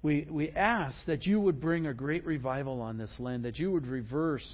we, 0.04 0.28
we 0.30 0.50
ask 0.50 0.98
that 1.08 1.26
you 1.26 1.40
would 1.40 1.62
bring 1.62 1.88
a 1.88 1.94
great 1.94 2.26
revival 2.26 2.82
on 2.82 2.98
this 2.98 3.14
land, 3.20 3.46
that 3.46 3.58
you 3.58 3.72
would 3.72 3.88
reverse 3.88 4.46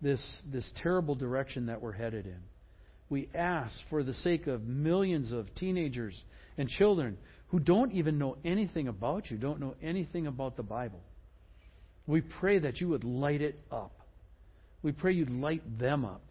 this, 0.00 0.20
this 0.50 0.70
terrible 0.80 1.16
direction 1.16 1.66
that 1.66 1.82
we're 1.82 1.92
headed 1.92 2.26
in. 2.26 2.38
We 3.10 3.28
ask 3.34 3.74
for 3.90 4.04
the 4.04 4.14
sake 4.14 4.46
of 4.46 4.62
millions 4.62 5.32
of 5.32 5.52
teenagers 5.56 6.14
and 6.56 6.68
children 6.68 7.18
who 7.48 7.58
don't 7.58 7.92
even 7.92 8.18
know 8.18 8.36
anything 8.44 8.86
about 8.86 9.30
you, 9.30 9.36
don't 9.36 9.58
know 9.58 9.74
anything 9.82 10.28
about 10.28 10.56
the 10.56 10.62
Bible. 10.62 11.00
We 12.06 12.20
pray 12.20 12.60
that 12.60 12.80
you 12.80 12.88
would 12.88 13.04
light 13.04 13.42
it 13.42 13.58
up. 13.72 13.92
We 14.82 14.92
pray 14.92 15.12
you'd 15.12 15.30
light 15.30 15.78
them 15.78 16.04
up. 16.04 16.22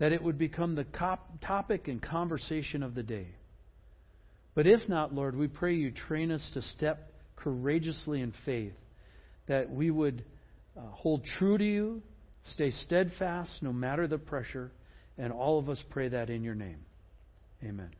That 0.00 0.12
it 0.12 0.22
would 0.22 0.36
become 0.36 0.74
the 0.74 0.84
cop- 0.84 1.40
topic 1.46 1.86
and 1.86 2.02
conversation 2.02 2.82
of 2.82 2.96
the 2.96 3.04
day. 3.04 3.28
But 4.54 4.66
if 4.66 4.88
not, 4.88 5.14
Lord, 5.14 5.36
we 5.36 5.46
pray 5.46 5.74
you 5.74 5.92
train 5.92 6.32
us 6.32 6.46
to 6.54 6.62
step 6.62 7.11
courageously 7.36 8.20
in 8.20 8.32
faith, 8.44 8.74
that 9.48 9.70
we 9.70 9.90
would 9.90 10.24
uh, 10.76 10.80
hold 10.90 11.24
true 11.38 11.58
to 11.58 11.64
you, 11.64 12.02
stay 12.52 12.70
steadfast 12.70 13.50
no 13.60 13.72
matter 13.72 14.06
the 14.06 14.18
pressure, 14.18 14.70
and 15.18 15.32
all 15.32 15.58
of 15.58 15.68
us 15.68 15.82
pray 15.90 16.08
that 16.08 16.30
in 16.30 16.42
your 16.42 16.54
name. 16.54 16.78
Amen. 17.62 17.90